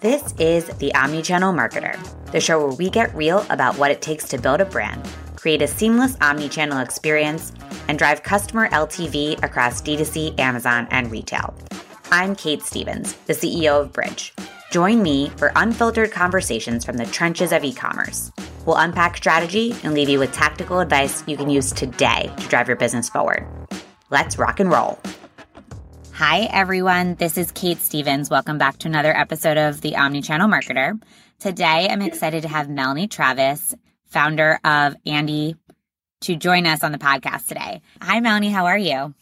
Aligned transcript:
This 0.00 0.32
is 0.38 0.66
The 0.78 0.92
Omnichannel 0.94 1.52
Marketer, 1.52 1.98
the 2.30 2.40
show 2.40 2.64
where 2.64 2.76
we 2.76 2.88
get 2.88 3.12
real 3.16 3.44
about 3.50 3.76
what 3.78 3.90
it 3.90 4.00
takes 4.00 4.28
to 4.28 4.38
build 4.38 4.60
a 4.60 4.64
brand, 4.64 5.04
create 5.34 5.60
a 5.60 5.66
seamless 5.66 6.14
omnichannel 6.18 6.84
experience, 6.84 7.52
and 7.88 7.98
drive 7.98 8.22
customer 8.22 8.68
LTV 8.68 9.42
across 9.42 9.82
D2C, 9.82 10.38
Amazon, 10.38 10.86
and 10.92 11.10
retail. 11.10 11.52
I'm 12.12 12.36
Kait 12.36 12.62
Stephens, 12.62 13.14
the 13.26 13.32
CEO 13.32 13.80
of 13.80 13.92
Brij. 13.92 14.30
Join 14.70 15.02
me 15.02 15.30
for 15.30 15.50
unfiltered 15.56 16.12
conversations 16.12 16.84
from 16.84 16.96
the 16.96 17.06
trenches 17.06 17.50
of 17.50 17.64
e 17.64 17.72
commerce. 17.72 18.30
We'll 18.66 18.76
unpack 18.76 19.16
strategy 19.16 19.74
and 19.82 19.94
leave 19.94 20.08
you 20.08 20.20
with 20.20 20.32
tactical 20.32 20.78
advice 20.78 21.24
you 21.26 21.36
can 21.36 21.50
use 21.50 21.72
today 21.72 22.32
to 22.36 22.48
drive 22.48 22.68
your 22.68 22.76
business 22.76 23.08
forward. 23.08 23.48
Let's 24.10 24.38
rock 24.38 24.60
and 24.60 24.70
roll. 24.70 25.00
Hi, 26.18 26.48
everyone. 26.50 27.14
This 27.14 27.38
is 27.38 27.52
Kait 27.52 27.76
Stephens. 27.76 28.28
Welcome 28.28 28.58
back 28.58 28.78
to 28.78 28.88
another 28.88 29.16
episode 29.16 29.56
of 29.56 29.80
The 29.80 29.92
Omnichannel 29.92 30.50
Marketer. 30.52 31.00
Today, 31.38 31.86
I'm 31.88 32.02
excited 32.02 32.42
to 32.42 32.48
have 32.48 32.68
Melanie 32.68 33.06
Travis, 33.06 33.72
founder 34.06 34.58
of 34.64 34.96
Andie, 35.06 35.54
to 36.22 36.34
join 36.34 36.66
us 36.66 36.82
on 36.82 36.90
the 36.90 36.98
podcast 36.98 37.46
today. 37.46 37.82
Hi, 38.02 38.18
Melanie. 38.18 38.50
How 38.50 38.66
are 38.66 38.76
you? 38.76 39.14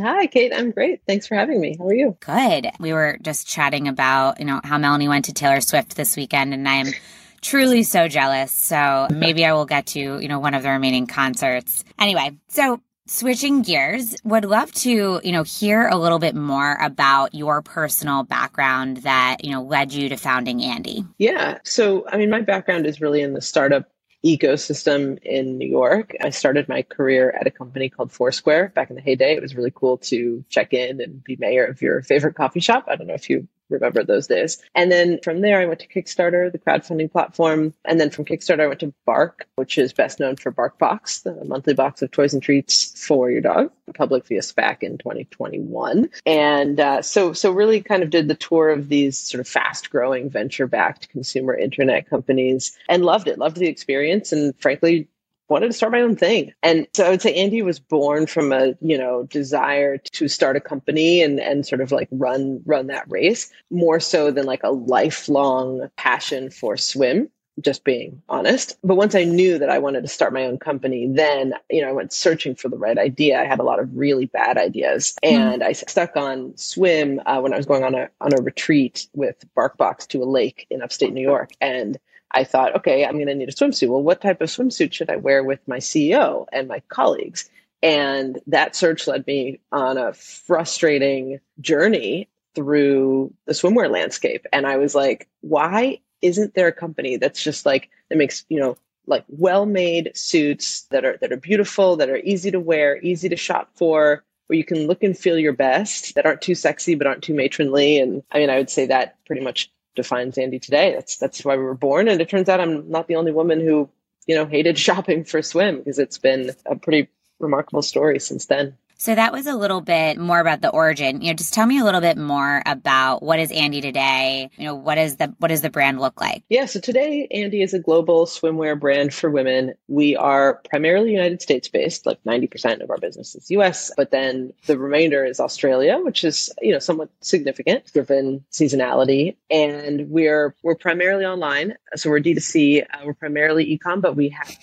Hi, 0.00 0.28
Kate. 0.28 0.52
I'm 0.54 0.70
great. 0.70 1.00
Thanks 1.08 1.26
for 1.26 1.34
having 1.34 1.60
me. 1.60 1.74
How 1.76 1.88
are 1.88 1.92
you? 1.92 2.16
Good. 2.20 2.70
We 2.78 2.92
were 2.92 3.18
just 3.20 3.48
chatting 3.48 3.88
about, 3.88 4.38
you 4.38 4.46
know, 4.46 4.60
how 4.62 4.78
Melanie 4.78 5.08
went 5.08 5.24
to 5.24 5.32
Taylor 5.32 5.60
Swift 5.60 5.96
this 5.96 6.16
weekend, 6.16 6.54
and 6.54 6.68
I 6.68 6.74
am 6.74 6.92
truly 7.40 7.82
so 7.82 8.06
jealous. 8.06 8.52
So 8.52 9.08
maybe 9.12 9.44
I 9.44 9.54
will 9.54 9.66
get 9.66 9.86
to, 9.86 9.98
you 10.20 10.28
know, 10.28 10.38
one 10.38 10.54
of 10.54 10.62
the 10.62 10.70
remaining 10.70 11.08
concerts. 11.08 11.82
Anyway, 11.98 12.38
so 12.46 12.80
Switching 13.10 13.62
gears, 13.62 14.14
would 14.22 14.44
love 14.44 14.70
to, 14.70 15.18
you 15.24 15.32
know, 15.32 15.42
hear 15.42 15.88
a 15.88 15.96
little 15.96 16.18
bit 16.18 16.34
more 16.34 16.74
about 16.74 17.34
your 17.34 17.62
personal 17.62 18.22
background 18.22 18.98
that, 18.98 19.42
you 19.42 19.50
know, 19.50 19.62
led 19.62 19.94
you 19.94 20.10
to 20.10 20.16
founding 20.18 20.62
Andie. 20.62 21.06
Yeah. 21.16 21.56
So, 21.64 22.06
I 22.06 22.18
mean, 22.18 22.28
my 22.28 22.42
background 22.42 22.84
is 22.84 23.00
really 23.00 23.22
in 23.22 23.32
the 23.32 23.40
startup 23.40 23.90
ecosystem 24.22 25.18
in 25.22 25.56
New 25.56 25.66
York. 25.66 26.14
I 26.20 26.28
started 26.28 26.68
my 26.68 26.82
career 26.82 27.30
at 27.30 27.46
a 27.46 27.50
company 27.50 27.88
called 27.88 28.12
Foursquare 28.12 28.72
back 28.74 28.90
in 28.90 28.96
the 28.96 29.00
heyday. 29.00 29.34
It 29.34 29.40
was 29.40 29.56
really 29.56 29.72
cool 29.74 29.96
to 29.98 30.44
check 30.50 30.74
in 30.74 31.00
and 31.00 31.24
be 31.24 31.36
mayor 31.36 31.64
of 31.64 31.80
your 31.80 32.02
favorite 32.02 32.34
coffee 32.34 32.60
shop. 32.60 32.84
I 32.88 32.96
don't 32.96 33.06
know 33.06 33.14
if 33.14 33.30
you 33.30 33.48
remember 33.70 34.02
those 34.04 34.26
days. 34.26 34.62
And 34.74 34.90
then 34.90 35.18
from 35.22 35.40
there, 35.40 35.60
I 35.60 35.66
went 35.66 35.80
to 35.80 35.88
Kickstarter, 35.88 36.50
the 36.50 36.58
crowdfunding 36.58 37.10
platform. 37.10 37.74
And 37.84 38.00
then 38.00 38.10
from 38.10 38.24
Kickstarter, 38.24 38.60
I 38.60 38.66
went 38.66 38.80
to 38.80 38.92
Bark, 39.06 39.46
which 39.56 39.78
is 39.78 39.92
best 39.92 40.20
known 40.20 40.36
for 40.36 40.50
Bark 40.50 40.78
Box, 40.78 41.20
the 41.20 41.44
monthly 41.44 41.74
box 41.74 42.02
of 42.02 42.10
toys 42.10 42.32
and 42.32 42.42
treats 42.42 43.06
for 43.06 43.30
your 43.30 43.40
dog, 43.40 43.70
public 43.94 44.26
via 44.26 44.40
SPAC 44.40 44.82
in 44.82 44.98
2021. 44.98 46.10
And 46.26 46.80
uh, 46.80 47.02
so, 47.02 47.32
so 47.32 47.50
really 47.50 47.80
kind 47.80 48.02
of 48.02 48.10
did 48.10 48.28
the 48.28 48.34
tour 48.34 48.70
of 48.70 48.88
these 48.88 49.18
sort 49.18 49.40
of 49.40 49.48
fast 49.48 49.90
growing 49.90 50.30
venture 50.30 50.66
backed 50.66 51.08
consumer 51.08 51.54
internet 51.54 52.08
companies 52.08 52.76
and 52.88 53.04
loved 53.04 53.28
it, 53.28 53.38
loved 53.38 53.56
the 53.56 53.68
experience. 53.68 54.32
And 54.32 54.54
frankly, 54.58 55.08
wanted 55.48 55.68
to 55.68 55.72
start 55.72 55.92
my 55.92 56.00
own 56.00 56.16
thing. 56.16 56.52
And 56.62 56.86
so 56.94 57.06
I 57.06 57.10
would 57.10 57.22
say 57.22 57.34
Andie 57.34 57.62
was 57.62 57.78
born 57.78 58.26
from 58.26 58.52
a, 58.52 58.74
you 58.80 58.98
know, 58.98 59.24
desire 59.24 59.98
to 59.98 60.28
start 60.28 60.56
a 60.56 60.60
company 60.60 61.22
and 61.22 61.40
and 61.40 61.66
sort 61.66 61.80
of 61.80 61.92
like 61.92 62.08
run 62.10 62.62
run 62.66 62.88
that 62.88 63.10
race 63.10 63.50
more 63.70 64.00
so 64.00 64.30
than 64.30 64.46
like 64.46 64.62
a 64.62 64.70
lifelong 64.70 65.90
passion 65.96 66.50
for 66.50 66.76
swim 66.76 67.28
just 67.60 67.84
being 67.84 68.22
honest. 68.28 68.78
But 68.84 68.96
once 68.96 69.14
I 69.14 69.24
knew 69.24 69.58
that 69.58 69.70
I 69.70 69.78
wanted 69.78 70.02
to 70.02 70.08
start 70.08 70.32
my 70.32 70.44
own 70.44 70.58
company, 70.58 71.08
then, 71.08 71.54
you 71.70 71.82
know, 71.82 71.88
I 71.88 71.92
went 71.92 72.12
searching 72.12 72.54
for 72.54 72.68
the 72.68 72.76
right 72.76 72.98
idea. 72.98 73.40
I 73.40 73.44
had 73.44 73.58
a 73.58 73.64
lot 73.64 73.80
of 73.80 73.96
really 73.96 74.26
bad 74.26 74.58
ideas 74.58 75.14
hmm. 75.24 75.34
and. 75.34 75.64
I 75.68 75.72
stuck 75.72 76.16
on 76.16 76.56
swim 76.56 77.20
uh, 77.26 77.40
when 77.40 77.52
I 77.52 77.56
was 77.56 77.66
going 77.66 77.84
on 77.84 77.94
a, 77.94 78.08
on 78.20 78.32
a 78.32 78.40
retreat 78.40 79.06
with 79.12 79.44
BarkBox 79.56 80.06
to 80.08 80.22
a 80.22 80.24
lake 80.24 80.66
in 80.70 80.82
upstate 80.82 81.12
New 81.12 81.22
York. 81.22 81.50
And 81.60 81.98
I 82.32 82.44
thought, 82.44 82.76
okay, 82.76 83.04
I'm 83.04 83.14
going 83.14 83.26
to 83.26 83.34
need 83.34 83.48
a 83.48 83.52
swimsuit. 83.52 83.88
Well, 83.88 84.02
what 84.02 84.20
type 84.20 84.40
of 84.40 84.48
swimsuit 84.48 84.92
should 84.92 85.10
I 85.10 85.16
wear 85.16 85.42
with 85.42 85.66
my 85.66 85.78
CEO 85.78 86.46
and 86.52 86.68
my 86.68 86.80
colleagues? 86.88 87.48
And 87.82 88.40
that 88.46 88.74
search 88.74 89.06
led 89.06 89.26
me 89.26 89.60
on 89.72 89.98
a 89.98 90.12
frustrating 90.12 91.40
journey 91.60 92.28
through 92.54 93.32
the 93.46 93.52
swimwear 93.52 93.90
landscape. 93.90 94.46
And 94.52 94.66
I 94.66 94.76
was 94.76 94.94
like, 94.94 95.28
why 95.40 96.00
isn't 96.20 96.54
there 96.54 96.66
a 96.66 96.72
company 96.72 97.16
that's 97.16 97.42
just 97.42 97.64
like, 97.64 97.88
that 98.08 98.18
makes, 98.18 98.44
you 98.48 98.58
know, 98.58 98.76
like 99.06 99.24
well-made 99.28 100.10
suits 100.14 100.82
that 100.90 101.04
are 101.04 101.16
that 101.22 101.32
are 101.32 101.38
beautiful, 101.38 101.96
that 101.96 102.10
are 102.10 102.18
easy 102.18 102.50
to 102.50 102.60
wear, 102.60 103.00
easy 103.00 103.28
to 103.28 103.36
shop 103.36 103.70
for, 103.74 104.22
where 104.48 104.56
you 104.56 104.64
can 104.64 104.86
look 104.86 105.02
and 105.02 105.16
feel 105.16 105.38
your 105.38 105.52
best, 105.52 106.14
that 106.14 106.26
aren't 106.26 106.42
too 106.42 106.54
sexy 106.54 106.94
but 106.94 107.06
aren't 107.06 107.22
too 107.22 107.34
matronly. 107.34 107.98
And 107.98 108.22
I 108.32 108.38
mean, 108.38 108.50
I 108.50 108.58
would 108.58 108.70
say 108.70 108.86
that 108.86 109.16
pretty 109.24 109.40
much 109.40 109.70
defines 109.98 110.38
Andie 110.38 110.58
today. 110.58 110.94
That's 110.94 111.18
that's 111.18 111.44
why 111.44 111.56
we 111.56 111.64
were 111.64 111.74
born. 111.74 112.08
And 112.08 112.20
it 112.20 112.30
turns 112.30 112.48
out 112.48 112.60
I'm 112.60 112.90
not 112.90 113.06
the 113.06 113.16
only 113.16 113.32
woman 113.32 113.60
who, 113.60 113.90
you 114.26 114.34
know, 114.34 114.46
hated 114.46 114.78
shopping 114.86 115.24
for 115.24 115.42
swim 115.42 115.78
because 115.78 115.98
it's 115.98 116.18
been 116.18 116.52
a 116.64 116.76
pretty 116.76 117.08
remarkable 117.38 117.82
story 117.82 118.18
since 118.18 118.46
then. 118.46 118.76
So 119.00 119.14
that 119.14 119.32
was 119.32 119.46
a 119.46 119.54
little 119.54 119.80
bit 119.80 120.18
more 120.18 120.40
about 120.40 120.60
the 120.60 120.70
origin. 120.70 121.20
You 121.20 121.28
know, 121.28 121.34
just 121.34 121.54
tell 121.54 121.66
me 121.66 121.78
a 121.78 121.84
little 121.84 122.00
bit 122.00 122.18
more 122.18 122.64
about 122.66 123.22
what 123.22 123.38
is 123.38 123.52
Andie 123.52 123.80
today? 123.80 124.50
You 124.56 124.64
know, 124.64 124.74
what 124.74 124.98
is 124.98 125.16
the 125.16 125.32
what 125.38 125.48
does 125.48 125.60
the 125.60 125.70
brand 125.70 126.00
look 126.00 126.20
like? 126.20 126.42
Yeah, 126.48 126.66
so 126.66 126.80
today 126.80 127.28
Andie 127.30 127.62
is 127.62 127.72
a 127.72 127.78
global 127.78 128.26
swimwear 128.26 128.78
brand 128.78 129.14
for 129.14 129.30
women. 129.30 129.74
We 129.86 130.16
are 130.16 130.60
primarily 130.68 131.12
United 131.12 131.40
States 131.40 131.68
based, 131.68 132.06
like 132.06 132.20
90% 132.24 132.82
of 132.82 132.90
our 132.90 132.98
business 132.98 133.36
is 133.36 133.48
US, 133.52 133.92
but 133.96 134.10
then 134.10 134.52
the 134.66 134.76
remainder 134.76 135.24
is 135.24 135.38
Australia, 135.38 135.98
which 136.02 136.24
is, 136.24 136.52
you 136.60 136.72
know, 136.72 136.80
somewhat 136.80 137.08
significant 137.20 137.92
given 137.92 138.44
seasonality. 138.50 139.36
And 139.48 140.10
we're 140.10 140.56
we're 140.64 140.74
primarily 140.74 141.24
online. 141.24 141.76
So 141.94 142.10
we're 142.10 142.20
D2C, 142.20 142.82
uh, 142.82 142.98
we're 143.04 143.14
primarily 143.14 143.78
ecom, 143.78 144.02
but 144.02 144.16
we 144.16 144.30
have 144.30 144.58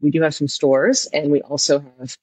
we 0.00 0.12
do 0.12 0.22
have 0.22 0.36
some 0.36 0.46
stores 0.46 1.08
and 1.12 1.32
we 1.32 1.42
also 1.42 1.84
have 1.98 2.16